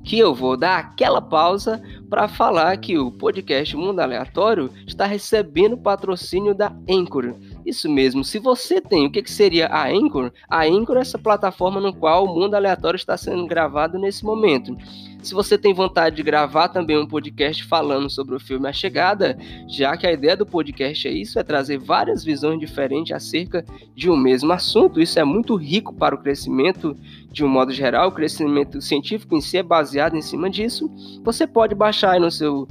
que 0.04 0.18
eu 0.18 0.34
vou 0.34 0.58
dar 0.58 0.80
aquela 0.80 1.22
pausa 1.22 1.82
para 2.10 2.28
falar 2.28 2.76
que 2.78 2.98
o 2.98 3.12
podcast 3.12 3.76
Mundo 3.76 4.00
Aleatório 4.00 4.72
está 4.88 5.06
recebendo 5.06 5.78
patrocínio 5.78 6.56
da 6.56 6.76
Anchor. 6.90 7.36
Isso 7.70 7.88
mesmo, 7.88 8.24
se 8.24 8.40
você 8.40 8.82
tem, 8.82 9.06
o 9.06 9.12
que, 9.12 9.22
que 9.22 9.32
seria 9.32 9.68
a 9.68 9.88
Anchor? 9.88 10.32
A 10.50 10.66
Anchor 10.66 10.98
é 10.98 11.02
essa 11.02 11.20
plataforma 11.20 11.80
no 11.80 11.94
qual 11.94 12.26
o 12.26 12.34
Mundo 12.34 12.56
Aleatório 12.56 12.98
está 12.98 13.16
sendo 13.16 13.46
gravado 13.46 14.00
nesse 14.00 14.26
momento. 14.26 14.76
Se 15.22 15.36
você 15.36 15.56
tem 15.56 15.72
vontade 15.72 16.16
de 16.16 16.24
gravar 16.24 16.70
também 16.70 16.98
um 16.98 17.06
podcast 17.06 17.64
falando 17.66 18.10
sobre 18.10 18.36
o 18.36 18.40
filme 18.40 18.68
A 18.68 18.74
Chegada, 18.74 19.38
já 19.68 19.96
que 19.96 20.08
a 20.08 20.12
ideia 20.12 20.36
do 20.36 20.48
podcast 20.48 21.08
é 21.08 21.12
isso, 21.12 21.38
é 21.38 21.44
trazer 21.44 21.78
várias 21.78 22.24
visões 22.24 22.60
diferentes 22.60 23.16
acerca 23.16 23.64
de 23.94 24.10
um 24.10 24.18
mesmo 24.18 24.52
assunto. 24.52 25.00
Isso 25.00 25.20
é 25.20 25.24
muito 25.24 25.56
rico 25.56 25.94
para 25.94 26.16
o 26.16 26.18
crescimento 26.18 26.98
de 27.32 27.46
um 27.46 27.50
modo 27.50 27.72
geral. 27.72 28.10
O 28.10 28.14
crescimento 28.14 28.82
científico 28.82 29.36
em 29.36 29.42
si 29.42 29.58
é 29.58 29.64
baseado 29.64 30.16
em 30.16 30.22
cima 30.24 30.50
disso. 30.50 30.90
Você 31.24 31.46
pode 31.46 31.76
baixar 31.76 32.14
aí 32.14 32.20
no 32.20 32.32
seu 32.32 32.68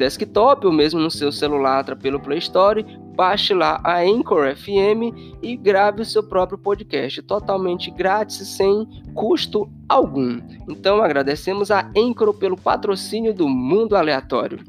desktop 0.00 0.66
ou 0.66 0.72
mesmo 0.72 0.98
no 0.98 1.10
seu 1.10 1.30
celular 1.30 1.84
pelo 1.96 2.18
Play 2.18 2.38
Store, 2.38 2.82
baixe 3.14 3.52
lá 3.52 3.78
a 3.84 4.00
Anchor 4.00 4.56
FM 4.56 5.14
e 5.42 5.54
grave 5.58 6.00
o 6.00 6.06
seu 6.06 6.22
próprio 6.22 6.56
podcast, 6.56 7.20
totalmente 7.22 7.90
grátis, 7.90 8.48
sem 8.48 8.88
custo 9.14 9.70
algum. 9.86 10.40
Então 10.66 11.02
agradecemos 11.02 11.70
a 11.70 11.90
Anchor 11.94 12.32
pelo 12.32 12.56
patrocínio 12.56 13.34
do 13.34 13.46
Mundo 13.46 13.94
Aleatório. 13.94 14.60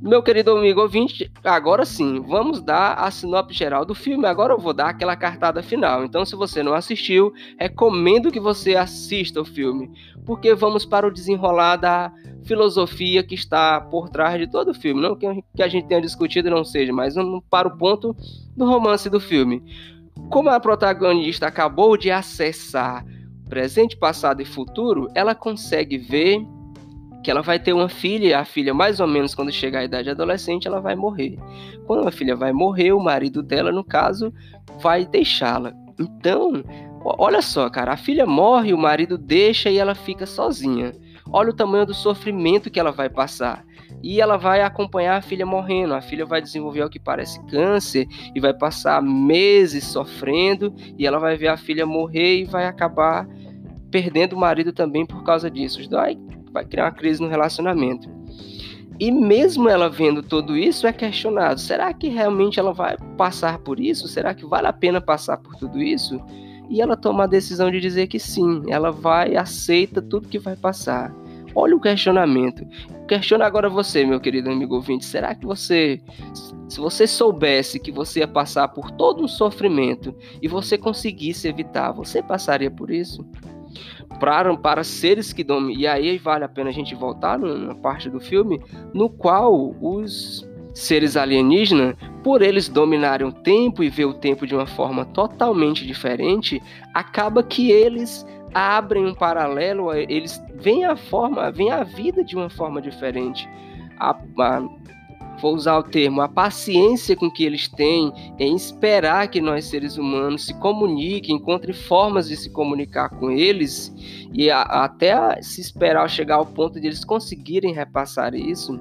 Meu 0.00 0.22
querido 0.22 0.52
amigo 0.52 0.80
ouvinte, 0.80 1.28
agora 1.42 1.84
sim, 1.84 2.20
vamos 2.20 2.62
dar 2.62 2.94
a 2.94 3.10
sinopse 3.10 3.52
geral 3.58 3.84
do 3.84 3.96
filme. 3.96 4.26
Agora 4.26 4.54
eu 4.54 4.58
vou 4.58 4.72
dar 4.72 4.90
aquela 4.90 5.16
cartada 5.16 5.60
final. 5.60 6.04
Então, 6.04 6.24
se 6.24 6.36
você 6.36 6.62
não 6.62 6.72
assistiu, 6.72 7.32
recomendo 7.58 8.30
que 8.30 8.38
você 8.38 8.76
assista 8.76 9.40
o 9.40 9.44
filme, 9.44 9.90
porque 10.24 10.54
vamos 10.54 10.84
para 10.84 11.08
o 11.08 11.10
desenrolar 11.10 11.76
da 11.76 12.12
filosofia 12.44 13.24
que 13.24 13.34
está 13.34 13.80
por 13.80 14.08
trás 14.08 14.38
de 14.38 14.46
todo 14.46 14.70
o 14.70 14.74
filme. 14.74 15.02
Não 15.02 15.16
que 15.16 15.62
a 15.62 15.68
gente 15.68 15.88
tenha 15.88 16.00
discutido 16.00 16.48
não 16.48 16.64
seja, 16.64 16.92
mas 16.92 17.16
vamos 17.16 17.42
para 17.50 17.66
o 17.66 17.76
ponto 17.76 18.14
do 18.56 18.66
romance 18.66 19.10
do 19.10 19.18
filme. 19.18 19.64
Como 20.30 20.48
a 20.48 20.60
protagonista 20.60 21.48
acabou 21.48 21.96
de 21.96 22.10
acessar 22.10 23.04
presente, 23.48 23.96
passado 23.96 24.40
e 24.40 24.44
futuro, 24.44 25.08
ela 25.12 25.34
consegue 25.34 25.98
ver 25.98 26.46
que 27.22 27.30
ela 27.30 27.42
vai 27.42 27.58
ter 27.58 27.72
uma 27.72 27.88
filha, 27.88 28.38
a 28.38 28.44
filha, 28.44 28.72
mais 28.72 29.00
ou 29.00 29.06
menos, 29.06 29.34
quando 29.34 29.52
chegar 29.52 29.80
à 29.80 29.84
idade 29.84 30.10
adolescente, 30.10 30.68
ela 30.68 30.80
vai 30.80 30.94
morrer. 30.94 31.36
Quando 31.86 32.06
a 32.06 32.12
filha 32.12 32.36
vai 32.36 32.52
morrer, 32.52 32.92
o 32.92 33.00
marido 33.00 33.42
dela, 33.42 33.72
no 33.72 33.84
caso, 33.84 34.32
vai 34.80 35.04
deixá-la. 35.04 35.72
Então, 35.98 36.62
olha 37.04 37.42
só, 37.42 37.68
cara, 37.68 37.92
a 37.92 37.96
filha 37.96 38.24
morre, 38.24 38.72
o 38.72 38.78
marido 38.78 39.18
deixa 39.18 39.68
e 39.70 39.78
ela 39.78 39.94
fica 39.94 40.26
sozinha. 40.26 40.92
Olha 41.30 41.50
o 41.50 41.54
tamanho 41.54 41.84
do 41.84 41.94
sofrimento 41.94 42.70
que 42.70 42.80
ela 42.80 42.92
vai 42.92 43.10
passar. 43.10 43.64
E 44.02 44.20
ela 44.20 44.36
vai 44.36 44.62
acompanhar 44.62 45.16
a 45.16 45.22
filha 45.22 45.44
morrendo. 45.44 45.94
A 45.94 46.00
filha 46.00 46.24
vai 46.24 46.40
desenvolver 46.40 46.82
o 46.82 46.88
que 46.88 46.98
parece 46.98 47.44
câncer 47.46 48.06
e 48.34 48.40
vai 48.40 48.54
passar 48.54 49.02
meses 49.02 49.84
sofrendo. 49.84 50.74
E 50.96 51.06
ela 51.06 51.18
vai 51.18 51.36
ver 51.36 51.48
a 51.48 51.56
filha 51.56 51.84
morrer 51.84 52.40
e 52.40 52.44
vai 52.44 52.66
acabar 52.66 53.28
perdendo 53.90 54.34
o 54.34 54.38
marido 54.38 54.72
também 54.72 55.04
por 55.04 55.22
causa 55.22 55.50
disso. 55.50 55.86
Vai 55.90 56.16
vai 56.58 56.64
criar 56.64 56.84
uma 56.86 56.92
crise 56.92 57.22
no 57.22 57.28
relacionamento. 57.28 58.08
E 59.00 59.12
mesmo 59.12 59.68
ela 59.68 59.88
vendo 59.88 60.22
tudo 60.22 60.56
isso, 60.56 60.86
é 60.86 60.92
questionado: 60.92 61.60
será 61.60 61.92
que 61.92 62.08
realmente 62.08 62.58
ela 62.58 62.72
vai 62.72 62.96
passar 63.16 63.58
por 63.58 63.78
isso? 63.78 64.08
Será 64.08 64.34
que 64.34 64.44
vale 64.44 64.66
a 64.66 64.72
pena 64.72 65.00
passar 65.00 65.38
por 65.38 65.54
tudo 65.54 65.80
isso? 65.80 66.20
E 66.68 66.82
ela 66.82 66.96
toma 66.96 67.24
a 67.24 67.28
decisão 67.28 67.70
de 67.70 67.80
dizer 67.80 68.08
que 68.08 68.18
sim, 68.18 68.62
ela 68.68 68.90
vai, 68.90 69.36
aceita 69.36 70.02
tudo 70.02 70.28
que 70.28 70.38
vai 70.38 70.56
passar. 70.56 71.14
Olha 71.54 71.74
o 71.74 71.80
questionamento. 71.80 72.66
Questiona 73.06 73.46
agora 73.46 73.70
você, 73.70 74.04
meu 74.04 74.20
querido 74.20 74.50
amigo 74.50 74.74
ouvinte: 74.74 75.04
será 75.04 75.34
que 75.34 75.46
você, 75.46 76.02
se 76.68 76.78
você 76.80 77.06
soubesse 77.06 77.78
que 77.78 77.92
você 77.92 78.20
ia 78.20 78.28
passar 78.28 78.68
por 78.68 78.90
todo 78.90 79.22
um 79.22 79.28
sofrimento 79.28 80.14
e 80.42 80.48
você 80.48 80.76
conseguisse 80.76 81.48
evitar, 81.48 81.92
você 81.92 82.20
passaria 82.20 82.70
por 82.70 82.90
isso? 82.90 83.24
Para, 84.20 84.56
para 84.56 84.84
seres 84.84 85.32
que 85.32 85.44
dominam. 85.44 85.80
E 85.80 85.86
aí 85.86 86.18
vale 86.18 86.44
a 86.44 86.48
pena 86.48 86.70
a 86.70 86.72
gente 86.72 86.94
voltar 86.94 87.38
numa 87.38 87.74
parte 87.74 88.08
do 88.08 88.20
filme 88.20 88.60
no 88.92 89.08
qual 89.10 89.74
os 89.80 90.48
seres 90.74 91.16
alienígenas, 91.16 91.96
por 92.22 92.40
eles 92.40 92.68
dominarem 92.68 93.26
o 93.26 93.32
tempo 93.32 93.82
e 93.82 93.88
ver 93.88 94.04
o 94.04 94.14
tempo 94.14 94.46
de 94.46 94.54
uma 94.54 94.66
forma 94.66 95.04
totalmente 95.06 95.84
diferente, 95.84 96.62
acaba 96.94 97.42
que 97.42 97.70
eles 97.70 98.24
abrem 98.54 99.04
um 99.04 99.14
paralelo, 99.14 99.92
eles 99.92 100.40
veem 100.54 100.84
a 100.84 100.96
forma, 100.96 101.50
veem 101.50 101.70
a 101.70 101.82
vida 101.82 102.24
de 102.24 102.36
uma 102.36 102.48
forma 102.48 102.80
diferente. 102.80 103.48
A, 103.98 104.10
a, 104.10 104.62
vou 105.40 105.54
usar 105.54 105.78
o 105.78 105.82
termo, 105.82 106.20
a 106.20 106.28
paciência 106.28 107.16
com 107.16 107.30
que 107.30 107.44
eles 107.44 107.68
têm 107.68 108.12
em 108.38 108.54
esperar 108.54 109.28
que 109.28 109.40
nós 109.40 109.66
seres 109.66 109.96
humanos 109.96 110.46
se 110.46 110.54
comuniquem, 110.54 111.36
encontrem 111.36 111.74
formas 111.74 112.28
de 112.28 112.36
se 112.36 112.50
comunicar 112.50 113.08
com 113.10 113.30
eles 113.30 113.94
e 114.32 114.50
a, 114.50 114.62
até 114.62 115.40
se 115.42 115.60
esperar 115.60 116.08
chegar 116.08 116.36
ao 116.36 116.46
ponto 116.46 116.80
de 116.80 116.86
eles 116.86 117.04
conseguirem 117.04 117.72
repassar 117.72 118.34
isso. 118.34 118.78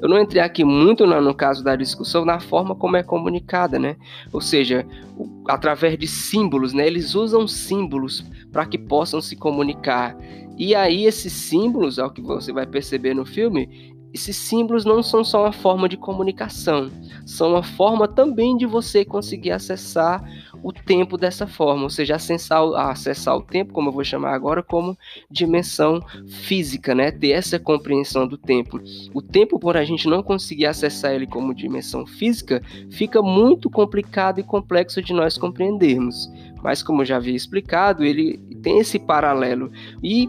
Eu 0.00 0.08
não 0.08 0.20
entrei 0.20 0.42
aqui 0.42 0.64
muito 0.64 1.06
no, 1.06 1.20
no 1.20 1.34
caso 1.34 1.62
da 1.62 1.76
discussão 1.76 2.24
na 2.24 2.40
forma 2.40 2.74
como 2.74 2.96
é 2.96 3.02
comunicada, 3.02 3.78
né? 3.78 3.96
Ou 4.32 4.40
seja, 4.40 4.86
o, 5.16 5.44
através 5.48 5.98
de 5.98 6.06
símbolos, 6.06 6.72
né? 6.72 6.86
Eles 6.86 7.14
usam 7.14 7.46
símbolos 7.46 8.24
para 8.52 8.66
que 8.66 8.78
possam 8.78 9.20
se 9.20 9.36
comunicar. 9.36 10.16
E 10.56 10.74
aí 10.74 11.06
esses 11.06 11.32
símbolos, 11.32 11.98
ao 11.98 12.10
que 12.10 12.20
você 12.20 12.52
vai 12.52 12.66
perceber 12.66 13.14
no 13.14 13.24
filme, 13.24 13.96
esses 14.12 14.36
símbolos 14.36 14.84
não 14.84 15.02
são 15.02 15.22
só 15.22 15.42
uma 15.44 15.52
forma 15.52 15.88
de 15.88 15.96
comunicação, 15.96 16.90
são 17.26 17.50
uma 17.50 17.62
forma 17.62 18.08
também 18.08 18.56
de 18.56 18.66
você 18.66 19.04
conseguir 19.04 19.50
acessar 19.50 20.22
o 20.62 20.72
tempo 20.72 21.16
dessa 21.16 21.46
forma, 21.46 21.84
ou 21.84 21.90
seja, 21.90 22.16
acessar, 22.16 22.62
acessar 22.90 23.36
o 23.36 23.42
tempo, 23.42 23.72
como 23.72 23.88
eu 23.88 23.92
vou 23.92 24.04
chamar 24.04 24.34
agora, 24.34 24.62
como 24.62 24.96
dimensão 25.30 26.00
física, 26.26 26.94
né? 26.94 27.10
Ter 27.10 27.30
essa 27.30 27.58
compreensão 27.58 28.26
do 28.26 28.36
tempo. 28.36 28.80
O 29.14 29.22
tempo, 29.22 29.58
por 29.58 29.76
a 29.76 29.84
gente 29.84 30.08
não 30.08 30.22
conseguir 30.22 30.66
acessar 30.66 31.12
ele 31.12 31.26
como 31.26 31.54
dimensão 31.54 32.06
física, 32.06 32.62
fica 32.90 33.22
muito 33.22 33.70
complicado 33.70 34.40
e 34.40 34.42
complexo 34.42 35.00
de 35.02 35.12
nós 35.12 35.38
compreendermos. 35.38 36.28
Mas, 36.62 36.82
como 36.82 37.02
eu 37.02 37.06
já 37.06 37.16
havia 37.16 37.36
explicado, 37.36 38.04
ele 38.04 38.38
tem 38.62 38.78
esse 38.78 38.98
paralelo. 38.98 39.70
E 40.02 40.28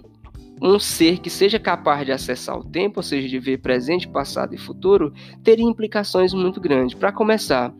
um 0.61 0.77
ser 0.77 1.19
que 1.19 1.29
seja 1.29 1.57
capaz 1.59 2.05
de 2.05 2.11
acessar 2.11 2.57
o 2.57 2.63
tempo, 2.63 2.99
ou 2.99 3.03
seja, 3.03 3.27
de 3.27 3.39
ver 3.39 3.59
presente, 3.59 4.07
passado 4.07 4.53
e 4.53 4.57
futuro, 4.57 5.13
teria 5.43 5.65
implicações 5.65 6.33
muito 6.33 6.59
grandes. 6.59 6.97
Para 6.97 7.11
começar, 7.11 7.73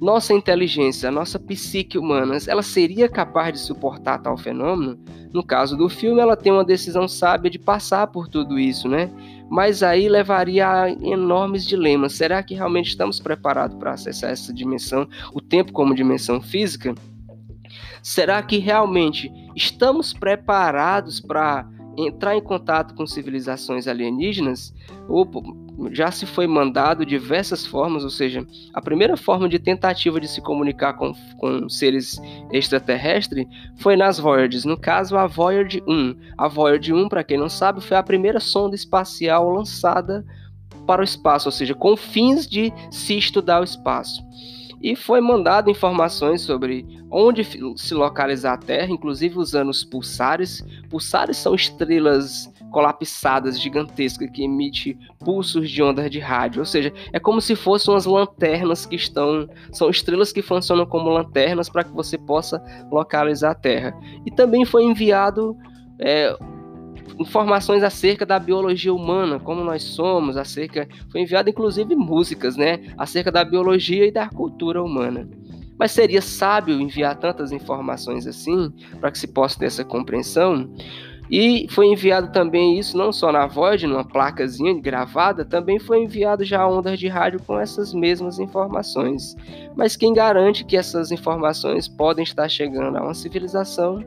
nossa 0.00 0.32
inteligência, 0.32 1.10
nossa 1.10 1.38
psique 1.38 1.98
humana, 1.98 2.36
ela 2.46 2.62
seria 2.62 3.08
capaz 3.08 3.54
de 3.54 3.58
suportar 3.60 4.18
tal 4.18 4.36
fenômeno? 4.36 4.98
No 5.32 5.44
caso 5.44 5.76
do 5.76 5.88
filme, 5.88 6.20
ela 6.20 6.36
tem 6.36 6.52
uma 6.52 6.64
decisão 6.64 7.08
sábia 7.08 7.50
de 7.50 7.58
passar 7.58 8.06
por 8.08 8.28
tudo 8.28 8.58
isso, 8.58 8.88
né? 8.88 9.10
Mas 9.50 9.82
aí 9.82 10.08
levaria 10.08 10.68
a 10.68 10.90
enormes 10.90 11.66
dilemas. 11.66 12.12
Será 12.12 12.42
que 12.42 12.54
realmente 12.54 12.88
estamos 12.88 13.18
preparados 13.18 13.76
para 13.76 13.92
acessar 13.92 14.30
essa 14.30 14.52
dimensão, 14.52 15.08
o 15.32 15.40
tempo 15.40 15.72
como 15.72 15.94
dimensão 15.94 16.40
física? 16.40 16.94
Será 18.02 18.42
que 18.42 18.58
realmente 18.58 19.32
estamos 19.56 20.12
preparados 20.12 21.20
para 21.20 21.66
entrar 21.96 22.36
em 22.36 22.42
contato 22.42 22.94
com 22.94 23.06
civilizações 23.06 23.86
alienígenas, 23.86 24.74
ou 25.08 25.28
já 25.90 26.10
se 26.10 26.26
foi 26.26 26.46
mandado 26.46 27.04
diversas 27.04 27.66
formas, 27.66 28.04
ou 28.04 28.10
seja, 28.10 28.46
a 28.72 28.80
primeira 28.80 29.16
forma 29.16 29.48
de 29.48 29.58
tentativa 29.58 30.20
de 30.20 30.28
se 30.28 30.40
comunicar 30.40 30.94
com, 30.94 31.12
com 31.38 31.68
seres 31.68 32.20
extraterrestres 32.52 33.46
foi 33.78 33.96
nas 33.96 34.18
Voyages, 34.18 34.64
no 34.64 34.78
caso 34.78 35.16
a 35.16 35.26
Voyager 35.26 35.82
1. 35.86 36.16
A 36.38 36.48
Voyager 36.48 36.94
1, 36.94 37.08
para 37.08 37.24
quem 37.24 37.38
não 37.38 37.48
sabe, 37.48 37.80
foi 37.80 37.96
a 37.96 38.02
primeira 38.02 38.40
sonda 38.40 38.74
espacial 38.74 39.50
lançada 39.50 40.24
para 40.86 41.00
o 41.00 41.04
espaço, 41.04 41.48
ou 41.48 41.52
seja, 41.52 41.74
com 41.74 41.96
fins 41.96 42.46
de 42.46 42.72
se 42.90 43.16
estudar 43.16 43.60
o 43.60 43.64
espaço 43.64 44.22
e 44.84 44.94
foi 44.94 45.18
mandado 45.18 45.70
informações 45.70 46.42
sobre 46.42 46.86
onde 47.10 47.42
se 47.74 47.94
localizar 47.94 48.52
a 48.52 48.58
Terra, 48.58 48.92
inclusive 48.92 49.38
usando 49.38 49.70
os 49.70 49.82
pulsares. 49.82 50.62
Pulsares 50.90 51.38
são 51.38 51.54
estrelas 51.54 52.52
colapsadas 52.70 53.58
gigantescas 53.58 54.28
que 54.30 54.44
emitem 54.44 54.98
pulsos 55.20 55.70
de 55.70 55.82
ondas 55.82 56.10
de 56.10 56.18
rádio, 56.18 56.60
ou 56.60 56.66
seja, 56.66 56.92
é 57.14 57.18
como 57.18 57.40
se 57.40 57.56
fossem 57.56 57.94
umas 57.94 58.04
lanternas 58.04 58.84
que 58.84 58.96
estão, 58.96 59.48
são 59.72 59.88
estrelas 59.88 60.32
que 60.32 60.42
funcionam 60.42 60.84
como 60.84 61.08
lanternas 61.08 61.70
para 61.70 61.84
que 61.84 61.92
você 61.92 62.18
possa 62.18 62.62
localizar 62.92 63.52
a 63.52 63.54
Terra. 63.54 63.98
E 64.26 64.30
também 64.30 64.66
foi 64.66 64.84
enviado 64.84 65.56
é, 65.98 66.36
informações 67.18 67.82
acerca 67.82 68.26
da 68.26 68.38
biologia 68.38 68.92
humana, 68.92 69.38
como 69.38 69.62
nós 69.62 69.82
somos, 69.82 70.36
acerca 70.36 70.88
foi 71.10 71.20
enviado 71.20 71.50
inclusive 71.50 71.94
músicas, 71.94 72.56
né, 72.56 72.80
acerca 72.98 73.30
da 73.30 73.44
biologia 73.44 74.06
e 74.06 74.12
da 74.12 74.28
cultura 74.28 74.82
humana. 74.82 75.28
Mas 75.78 75.90
seria 75.90 76.22
sábio 76.22 76.80
enviar 76.80 77.16
tantas 77.16 77.50
informações 77.50 78.26
assim 78.26 78.72
para 79.00 79.10
que 79.10 79.18
se 79.18 79.26
possa 79.26 79.58
ter 79.58 79.66
essa 79.66 79.84
compreensão? 79.84 80.70
E 81.30 81.66
foi 81.70 81.86
enviado 81.86 82.30
também 82.32 82.78
isso 82.78 82.98
não 82.98 83.10
só 83.10 83.32
na 83.32 83.46
voz, 83.46 83.82
numa 83.82 84.04
placazinha 84.04 84.78
gravada, 84.78 85.44
também 85.44 85.78
foi 85.78 86.02
enviado 86.02 86.44
já 86.44 86.66
ondas 86.68 86.98
de 86.98 87.08
rádio 87.08 87.40
com 87.42 87.58
essas 87.58 87.94
mesmas 87.94 88.38
informações. 88.38 89.34
Mas 89.74 89.96
quem 89.96 90.12
garante 90.12 90.64
que 90.64 90.76
essas 90.76 91.10
informações 91.10 91.88
podem 91.88 92.22
estar 92.22 92.48
chegando 92.48 92.98
a 92.98 93.02
uma 93.02 93.14
civilização 93.14 94.04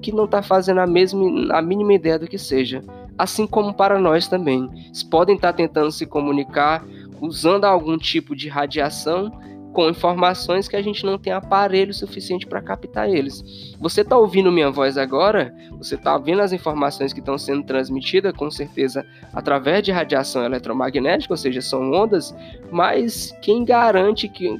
que 0.00 0.12
não 0.12 0.24
está 0.24 0.42
fazendo 0.42 0.80
a, 0.80 0.86
mesma, 0.86 1.56
a 1.56 1.62
mínima 1.62 1.94
ideia 1.94 2.18
do 2.18 2.26
que 2.26 2.38
seja? 2.38 2.82
Assim 3.16 3.46
como 3.46 3.74
para 3.74 3.98
nós 3.98 4.26
também. 4.26 4.68
Eles 4.86 5.02
podem 5.02 5.36
estar 5.36 5.52
tentando 5.52 5.92
se 5.92 6.06
comunicar 6.06 6.84
usando 7.20 7.64
algum 7.64 7.98
tipo 7.98 8.34
de 8.34 8.48
radiação 8.48 9.30
com 9.72 9.88
informações 9.88 10.66
que 10.66 10.74
a 10.74 10.82
gente 10.82 11.04
não 11.04 11.16
tem 11.16 11.32
aparelho 11.32 11.94
suficiente 11.94 12.46
para 12.46 12.60
captar 12.60 13.08
eles. 13.08 13.74
Você 13.78 14.00
está 14.00 14.16
ouvindo 14.16 14.50
minha 14.50 14.70
voz 14.70 14.98
agora? 14.98 15.54
Você 15.78 15.94
está 15.94 16.18
vendo 16.18 16.42
as 16.42 16.52
informações 16.52 17.12
que 17.12 17.20
estão 17.20 17.38
sendo 17.38 17.62
transmitidas, 17.62 18.32
com 18.32 18.50
certeza, 18.50 19.06
através 19.32 19.82
de 19.82 19.92
radiação 19.92 20.44
eletromagnética, 20.44 21.32
ou 21.32 21.36
seja, 21.36 21.60
são 21.60 21.92
ondas, 21.92 22.34
mas 22.70 23.32
quem 23.42 23.64
garante 23.64 24.28
que 24.28 24.58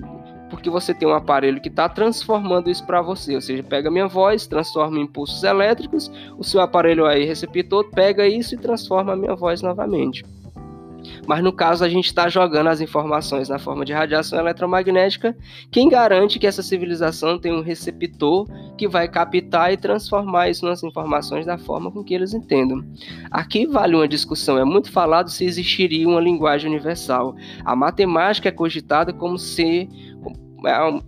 porque 0.50 0.68
você 0.68 0.92
tem 0.92 1.08
um 1.08 1.14
aparelho 1.14 1.60
que 1.60 1.68
está 1.68 1.88
transformando 1.88 2.68
isso 2.68 2.84
para 2.84 3.00
você, 3.00 3.34
ou 3.34 3.40
seja, 3.40 3.62
pega 3.62 3.90
minha 3.90 4.08
voz, 4.08 4.46
transforma 4.46 4.98
em 4.98 5.02
impulsos 5.02 5.42
elétricos, 5.42 6.10
o 6.36 6.44
seu 6.44 6.60
aparelho 6.60 7.06
aí 7.06 7.24
receptor 7.24 7.88
pega 7.90 8.26
isso 8.26 8.54
e 8.54 8.58
transforma 8.58 9.12
a 9.12 9.16
minha 9.16 9.34
voz 9.34 9.62
novamente. 9.62 10.24
Mas 11.26 11.42
no 11.42 11.52
caso 11.52 11.84
a 11.84 11.88
gente 11.88 12.06
está 12.06 12.28
jogando 12.28 12.68
as 12.68 12.80
informações 12.80 13.48
na 13.48 13.58
forma 13.58 13.84
de 13.84 13.92
radiação 13.92 14.38
eletromagnética. 14.38 15.36
Quem 15.70 15.88
garante 15.88 16.38
que 16.38 16.46
essa 16.46 16.62
civilização 16.62 17.38
tem 17.38 17.52
um 17.52 17.62
receptor 17.62 18.46
que 18.76 18.88
vai 18.88 19.08
captar 19.08 19.72
e 19.72 19.76
transformar 19.76 20.48
isso 20.48 20.64
nas 20.64 20.82
informações 20.82 21.46
da 21.46 21.58
forma 21.58 21.90
com 21.90 22.02
que 22.02 22.14
eles 22.14 22.34
entendam? 22.34 22.84
Aqui 23.30 23.66
vale 23.66 23.94
uma 23.94 24.08
discussão. 24.08 24.58
É 24.58 24.64
muito 24.64 24.90
falado 24.90 25.30
se 25.30 25.44
existiria 25.44 26.08
uma 26.08 26.20
linguagem 26.20 26.70
universal. 26.70 27.34
A 27.64 27.74
matemática 27.76 28.48
é 28.48 28.52
cogitada 28.52 29.12
como 29.12 29.38
se 29.38 29.88
é 29.88 30.39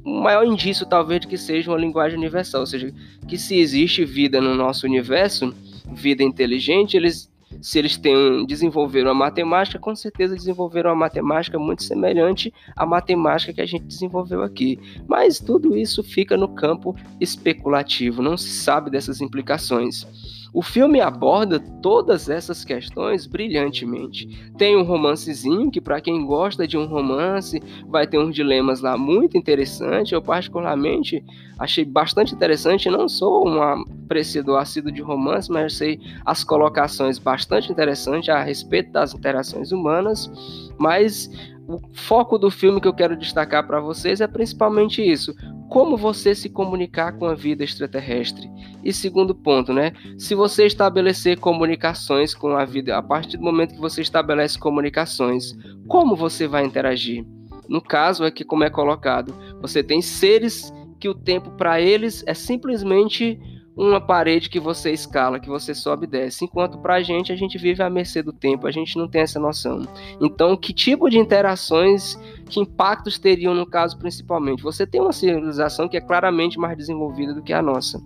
o 0.04 0.22
maior 0.22 0.44
indício 0.44 0.86
talvez 0.86 1.20
de 1.20 1.28
que 1.28 1.36
seja 1.36 1.70
uma 1.70 1.78
linguagem 1.78 2.18
universal, 2.18 2.62
ou 2.62 2.66
seja, 2.66 2.92
que 3.28 3.36
se 3.36 3.58
existe 3.58 4.04
vida 4.04 4.40
no 4.40 4.54
nosso 4.54 4.86
universo, 4.86 5.54
vida 5.94 6.22
inteligente, 6.22 6.96
eles 6.96 7.30
se 7.60 7.78
eles 7.78 7.96
têm, 7.96 8.46
desenvolveram 8.46 9.10
a 9.10 9.14
matemática, 9.14 9.78
com 9.78 9.94
certeza 9.94 10.34
desenvolveram 10.34 10.90
a 10.90 10.94
matemática 10.94 11.58
muito 11.58 11.82
semelhante 11.82 12.52
à 12.76 12.86
matemática 12.86 13.52
que 13.52 13.60
a 13.60 13.66
gente 13.66 13.84
desenvolveu 13.84 14.42
aqui. 14.42 14.78
Mas 15.06 15.38
tudo 15.38 15.76
isso 15.76 16.02
fica 16.02 16.36
no 16.36 16.48
campo 16.48 16.96
especulativo, 17.20 18.22
não 18.22 18.36
se 18.36 18.48
sabe 18.48 18.90
dessas 18.90 19.20
implicações. 19.20 20.06
O 20.54 20.60
filme 20.60 21.00
aborda 21.00 21.58
todas 21.58 22.28
essas 22.28 22.62
questões 22.62 23.26
brilhantemente. 23.26 24.28
Tem 24.58 24.76
um 24.76 24.82
romancezinho 24.82 25.70
que, 25.70 25.80
para 25.80 26.00
quem 26.00 26.26
gosta 26.26 26.68
de 26.68 26.76
um 26.76 26.84
romance, 26.84 27.58
vai 27.88 28.06
ter 28.06 28.18
uns 28.18 28.34
dilemas 28.34 28.82
lá 28.82 28.98
muito 28.98 29.38
interessantes. 29.38 30.12
Eu, 30.12 30.20
particularmente, 30.20 31.24
achei 31.58 31.86
bastante 31.86 32.34
interessante. 32.34 32.90
Não 32.90 33.08
sou 33.08 33.48
um 33.48 33.62
apreciador 33.62 34.58
assíduo 34.58 34.92
de 34.92 35.00
romance, 35.00 35.50
mas 35.50 35.74
sei 35.74 35.98
as 36.24 36.44
colocações 36.44 37.18
bastante 37.18 37.72
interessantes 37.72 38.28
a 38.28 38.42
respeito 38.42 38.92
das 38.92 39.14
interações 39.14 39.72
humanas. 39.72 40.30
Mas 40.78 41.30
o 41.76 41.80
foco 41.94 42.38
do 42.38 42.50
filme 42.50 42.80
que 42.80 42.88
eu 42.88 42.94
quero 42.94 43.16
destacar 43.16 43.66
para 43.66 43.80
vocês 43.80 44.20
é 44.20 44.26
principalmente 44.26 45.02
isso: 45.02 45.34
como 45.68 45.96
você 45.96 46.34
se 46.34 46.48
comunicar 46.48 47.12
com 47.12 47.26
a 47.26 47.34
vida 47.34 47.64
extraterrestre. 47.64 48.50
E 48.84 48.92
segundo 48.92 49.34
ponto, 49.34 49.72
né? 49.72 49.92
Se 50.18 50.34
você 50.34 50.66
estabelecer 50.66 51.38
comunicações 51.38 52.34
com 52.34 52.56
a 52.56 52.64
vida, 52.64 52.96
a 52.96 53.02
partir 53.02 53.36
do 53.36 53.44
momento 53.44 53.74
que 53.74 53.80
você 53.80 54.02
estabelece 54.02 54.58
comunicações, 54.58 55.56
como 55.88 56.16
você 56.16 56.46
vai 56.46 56.64
interagir? 56.64 57.24
No 57.68 57.80
caso 57.80 58.24
aqui 58.24 58.44
como 58.44 58.64
é 58.64 58.70
colocado, 58.70 59.34
você 59.60 59.82
tem 59.82 60.02
seres 60.02 60.72
que 60.98 61.08
o 61.08 61.14
tempo 61.14 61.50
para 61.52 61.80
eles 61.80 62.22
é 62.26 62.34
simplesmente 62.34 63.38
uma 63.76 64.00
parede 64.00 64.50
que 64.50 64.60
você 64.60 64.90
escala, 64.92 65.40
que 65.40 65.48
você 65.48 65.74
sobe 65.74 66.04
e 66.04 66.08
desce. 66.08 66.44
Enquanto 66.44 66.78
para 66.78 66.94
a 66.94 67.02
gente, 67.02 67.32
a 67.32 67.36
gente 67.36 67.56
vive 67.56 67.82
à 67.82 67.88
mercê 67.88 68.22
do 68.22 68.32
tempo, 68.32 68.66
a 68.66 68.70
gente 68.70 68.96
não 68.96 69.08
tem 69.08 69.22
essa 69.22 69.40
noção. 69.40 69.82
Então, 70.20 70.56
que 70.56 70.72
tipo 70.72 71.08
de 71.08 71.18
interações, 71.18 72.18
que 72.48 72.60
impactos 72.60 73.18
teriam 73.18 73.54
no 73.54 73.66
caso 73.66 73.98
principalmente? 73.98 74.62
Você 74.62 74.86
tem 74.86 75.00
uma 75.00 75.12
civilização 75.12 75.88
que 75.88 75.96
é 75.96 76.00
claramente 76.00 76.58
mais 76.58 76.76
desenvolvida 76.76 77.32
do 77.32 77.42
que 77.42 77.52
a 77.52 77.62
nossa. 77.62 78.00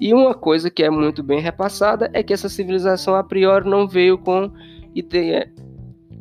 E 0.00 0.12
uma 0.12 0.34
coisa 0.34 0.70
que 0.70 0.82
é 0.82 0.90
muito 0.90 1.22
bem 1.22 1.40
repassada 1.40 2.10
é 2.12 2.22
que 2.22 2.32
essa 2.32 2.48
civilização 2.48 3.14
a 3.14 3.24
priori 3.24 3.68
não 3.68 3.86
veio 3.86 4.18
com 4.18 4.50
ideia, 4.94 5.52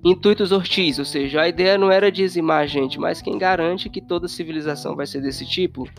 intuitos 0.03 0.51
hostis, 0.51 0.99
ou 0.99 1.05
seja, 1.05 1.41
a 1.41 1.49
ideia 1.49 1.77
não 1.77 1.91
era 1.91 2.11
dizimar 2.11 2.61
a 2.61 2.67
gente, 2.67 2.99
mas 2.99 3.21
quem 3.21 3.37
garante 3.37 3.89
que 3.89 4.01
toda 4.01 4.27
civilização 4.27 4.95
vai 4.95 5.07
ser 5.07 5.21
desse 5.21 5.45
tipo? 5.45 5.89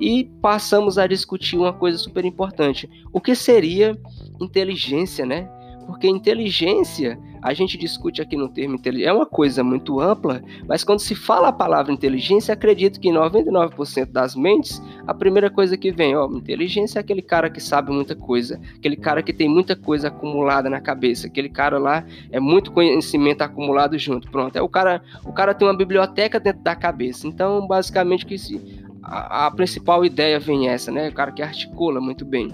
E 0.00 0.24
passamos 0.40 0.98
a 0.98 1.06
discutir 1.06 1.56
uma 1.56 1.72
coisa 1.72 1.98
super 1.98 2.24
importante: 2.24 2.88
o 3.12 3.20
que 3.20 3.34
seria 3.34 3.96
inteligência, 4.40 5.24
né? 5.24 5.48
Porque 5.86 6.08
inteligência, 6.08 7.18
a 7.42 7.52
gente 7.52 7.76
discute 7.76 8.22
aqui 8.22 8.36
no 8.36 8.48
termo 8.48 8.76
inteligência, 8.76 9.10
é 9.10 9.12
uma 9.12 9.26
coisa 9.26 9.62
muito 9.62 10.00
ampla, 10.00 10.42
mas 10.66 10.82
quando 10.82 11.00
se 11.00 11.14
fala 11.14 11.48
a 11.48 11.52
palavra 11.52 11.92
inteligência, 11.92 12.54
acredito 12.54 12.98
que 12.98 13.08
em 13.08 13.12
99% 13.12 14.10
das 14.10 14.34
mentes, 14.34 14.82
a 15.06 15.12
primeira 15.12 15.50
coisa 15.50 15.76
que 15.76 15.92
vem, 15.92 16.16
ó, 16.16 16.26
inteligência 16.26 16.98
é 16.98 17.00
aquele 17.00 17.20
cara 17.20 17.50
que 17.50 17.60
sabe 17.60 17.92
muita 17.92 18.16
coisa, 18.16 18.58
aquele 18.76 18.96
cara 18.96 19.22
que 19.22 19.32
tem 19.32 19.46
muita 19.46 19.76
coisa 19.76 20.08
acumulada 20.08 20.70
na 20.70 20.80
cabeça, 20.80 21.26
aquele 21.26 21.50
cara 21.50 21.78
lá 21.78 22.02
é 22.32 22.40
muito 22.40 22.72
conhecimento 22.72 23.42
acumulado 23.42 23.98
junto. 23.98 24.30
Pronto, 24.30 24.56
é 24.56 24.62
o 24.62 24.68
cara, 24.68 25.02
o 25.22 25.32
cara 25.32 25.52
tem 25.52 25.68
uma 25.68 25.76
biblioteca 25.76 26.40
dentro 26.40 26.62
da 26.62 26.74
cabeça. 26.74 27.26
Então, 27.26 27.66
basicamente 27.66 28.24
que 28.24 28.38
se 28.38 28.83
a, 29.04 29.46
a, 29.46 29.50
principal 29.50 30.04
ideia 30.04 30.38
vem 30.38 30.68
essa, 30.68 30.90
né? 30.90 31.08
O 31.08 31.12
cara 31.12 31.32
que 31.32 31.42
articula 31.42 32.00
muito 32.00 32.24
bem. 32.24 32.48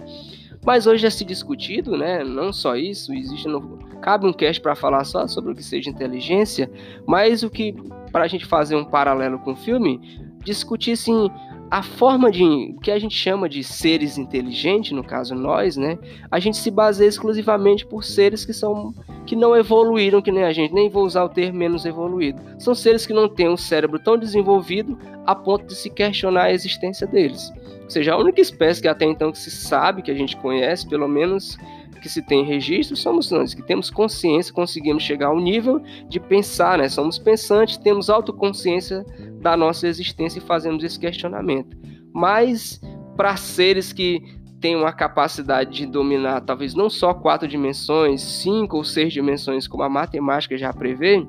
Mas 0.65 0.87
hoje 0.87 1.07
é 1.07 1.11
se 1.11 1.25
discutido, 1.25 1.97
né? 1.97 2.23
Não 2.23 2.53
só 2.53 2.77
isso, 2.77 3.15
existe 3.15 3.49
no, 3.49 3.79
cabe 4.01 4.27
um 4.27 4.33
cast 4.33 4.61
para 4.61 4.75
falar 4.75 5.05
só 5.05 5.27
sobre 5.27 5.53
o 5.53 5.55
que 5.55 5.63
seja 5.63 5.89
inteligência, 5.89 6.71
mas 7.07 7.43
o 7.43 7.49
que 7.49 7.75
para 8.13 8.25
a 8.25 8.29
gente 8.29 8.45
fazer 8.45 8.77
um 8.77 8.85
paralelo 8.85 9.39
com 9.39 9.53
o 9.53 9.57
filme, 9.57 10.01
discutir 10.45 10.93
assim 10.93 11.31
a 11.71 11.83
forma 11.83 12.31
de 12.33 12.75
que 12.83 12.91
a 12.91 12.99
gente 12.99 13.15
chama 13.15 13.49
de 13.49 13.63
seres 13.63 14.19
inteligentes, 14.19 14.91
no 14.91 15.05
caso 15.05 15.35
nós, 15.35 15.77
né? 15.77 15.99
A 16.31 16.41
gente 16.41 16.57
se 16.57 16.71
baseia 16.71 17.09
exclusivamente 17.09 17.87
por 17.87 18.03
seres 18.03 18.45
que 18.45 18.53
são 18.53 18.93
que 19.31 19.37
não 19.37 19.57
evoluíram 19.57 20.21
que 20.21 20.33
nem 20.33 20.43
a 20.43 20.53
gente, 20.53 20.75
nem 20.75 20.91
vou 20.91 21.05
usar 21.05 21.23
o 21.23 21.29
termo 21.29 21.57
menos 21.57 21.85
evoluído. 21.85 22.43
São 22.59 22.75
seres 22.75 23.07
que 23.07 23.13
não 23.13 23.29
têm 23.29 23.49
um 23.49 23.57
cérebro 23.57 23.97
tão 24.01 24.19
desenvolvido 24.19 24.99
a 25.25 25.37
ponto 25.37 25.67
de 25.67 25.77
se 25.77 25.89
questionar 25.89 26.47
a 26.47 26.53
existência 26.53 27.07
deles. 27.07 27.53
Ou 27.85 27.89
seja, 27.89 28.15
a 28.15 28.19
única 28.19 28.41
espécie 28.41 28.83
que 28.83 28.89
até 28.89 29.05
então 29.05 29.31
que 29.31 29.39
se 29.39 29.53
sabe, 29.53 30.03
que 30.03 30.11
a 30.11 30.15
gente 30.17 30.37
conhece, 30.37 30.85
pelo 30.85 31.07
menos 31.07 31.57
que 32.03 32.09
se 32.09 32.23
tem 32.23 32.43
registro, 32.43 32.97
somos 32.97 33.31
nós, 33.31 33.55
que 33.55 33.63
temos 33.63 33.89
consciência, 33.89 34.53
conseguimos 34.53 35.05
chegar 35.05 35.29
ao 35.29 35.39
nível 35.39 35.81
de 36.09 36.19
pensar, 36.19 36.79
né? 36.79 36.89
Somos 36.89 37.17
pensantes, 37.17 37.77
temos 37.77 38.11
autoconsciência 38.11 39.07
da 39.41 39.57
nossa 39.57 39.87
existência 39.87 40.41
e 40.41 40.43
fazemos 40.43 40.83
esse 40.83 40.99
questionamento. 40.99 41.79
Mas 42.13 42.81
para 43.17 43.37
seres 43.37 43.93
que 43.93 44.25
têm 44.61 44.77
uma 44.77 44.93
capacidade 44.93 45.71
de 45.71 45.87
dominar 45.87 46.43
talvez 46.43 46.75
não 46.75 46.91
só 46.91 47.15
quatro 47.15 47.49
dimensões, 47.49 48.21
cinco 48.21 48.77
ou 48.77 48.85
seis 48.85 49.13
dimensões, 49.13 49.67
como 49.67 49.83
a 49.83 49.89
matemática 49.89 50.57
já 50.59 50.73
prevê, 50.73 51.27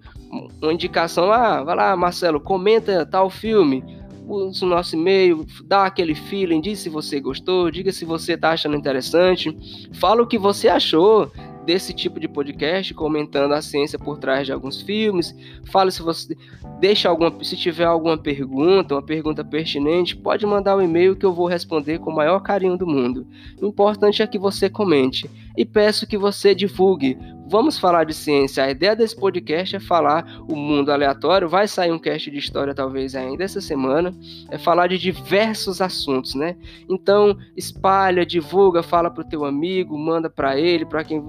uma 0.61 0.73
indicação, 0.73 1.31
ah, 1.31 1.63
vai 1.63 1.75
lá, 1.75 1.95
Marcelo, 1.95 2.41
comenta 2.41 3.05
tal 3.05 3.29
filme, 3.29 3.83
use 4.27 4.65
o 4.65 4.67
nosso 4.67 4.95
e-mail, 4.95 5.45
dá 5.65 5.85
aquele 5.85 6.15
feeling, 6.15 6.59
diz 6.59 6.79
se 6.79 6.89
você 6.89 7.21
gostou, 7.21 7.71
diga 7.71 7.93
se 7.93 8.03
você 8.03 8.33
está 8.33 8.51
achando 8.51 8.75
interessante, 8.75 9.57
fala 9.93 10.21
o 10.21 10.27
que 10.27 10.37
você 10.37 10.67
achou 10.67 11.31
desse 11.65 11.93
tipo 11.93 12.19
de 12.19 12.28
podcast, 12.28 12.93
comentando 12.93 13.54
a 13.54 13.62
ciência 13.62 13.97
por 13.97 14.17
trás 14.17 14.45
de 14.45 14.54
alguns 14.54 14.82
filmes. 14.82 15.36
Fale 15.71 15.91
se 15.91 16.01
você 16.01 16.36
deixa 16.80 17.10
alguma, 17.10 17.43
se 17.43 17.58
tiver 17.58 17.86
alguma 17.86 18.17
pergunta, 18.17 18.95
uma 18.95 19.01
pergunta 19.01 19.43
pertinente, 19.43 20.15
pode 20.15 20.45
mandar 20.45 20.78
um 20.78 20.82
e-mail 20.82 21.15
que 21.15 21.25
eu 21.25 21.34
vou 21.34 21.47
responder 21.47 21.99
com 21.99 22.12
o 22.12 22.15
maior 22.15 22.39
carinho 22.41 22.78
do 22.78 22.86
mundo. 22.86 23.25
O 23.62 23.67
importante 23.67 24.21
é 24.21 24.28
que 24.28 24.38
você 24.38 24.69
comente 24.69 25.30
e 25.58 25.65
peço 25.65 26.08
que 26.08 26.17
você 26.17 26.54
divulgue. 26.54 27.17
Vamos 27.47 27.78
falar 27.78 28.06
de 28.06 28.13
ciência. 28.13 28.63
A 28.63 28.71
ideia 28.71 28.95
desse 28.95 29.15
podcast 29.15 29.75
é 29.75 29.80
falar 29.80 30.41
o 30.49 30.56
mundo 30.56 30.91
aleatório. 30.91 31.47
Vai 31.47 31.67
sair 31.67 31.91
um 31.91 31.99
cast 31.99 32.30
de 32.32 32.39
história 32.39 32.73
talvez 32.73 33.15
ainda 33.15 33.43
essa 33.43 33.62
semana. 33.62 34.13
É 34.49 34.58
falar 34.58 34.88
de 34.88 34.97
diversos 34.97 35.80
assuntos, 35.80 36.34
né? 36.34 36.58
Então 36.89 37.38
espalha, 37.56 38.25
divulga, 38.25 38.82
fala 38.82 39.12
pro 39.12 39.23
teu 39.23 39.45
amigo, 39.45 39.97
manda 39.97 40.28
para 40.28 40.60
ele, 40.60 40.86
para 40.86 41.04
quem 41.04 41.23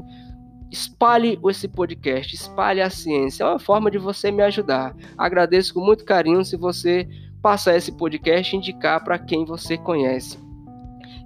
espalhe 0.71 1.39
esse 1.49 1.69
podcast, 1.69 2.35
espalhe 2.35 2.81
a 2.81 2.91
ciência. 2.91 3.45
É 3.45 3.47
uma 3.47 3.59
forma 3.59 3.91
de 3.91 3.99
você 3.99 4.31
me 4.31 4.43
ajudar. 4.43 4.95
Agradeço 5.17 5.75
com 5.75 5.81
muito 5.81 6.05
carinho 6.05 6.45
se 6.45 6.57
você 6.57 7.09
passar 7.43 7.77
esse 7.77 7.93
podcast 7.93 8.55
e 8.55 8.59
indicar 8.59 9.03
para 9.05 9.19
quem 9.19 9.45
você 9.45 9.79
conhece 9.79 10.47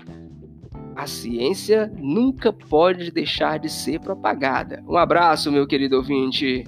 A 0.96 1.08
ciência 1.08 1.92
nunca 1.98 2.52
pode 2.52 3.10
deixar 3.10 3.58
de 3.58 3.68
ser 3.68 3.98
propagada. 3.98 4.80
Um 4.88 4.96
abraço, 4.96 5.50
meu 5.50 5.66
querido 5.66 5.96
ouvinte. 5.96 6.64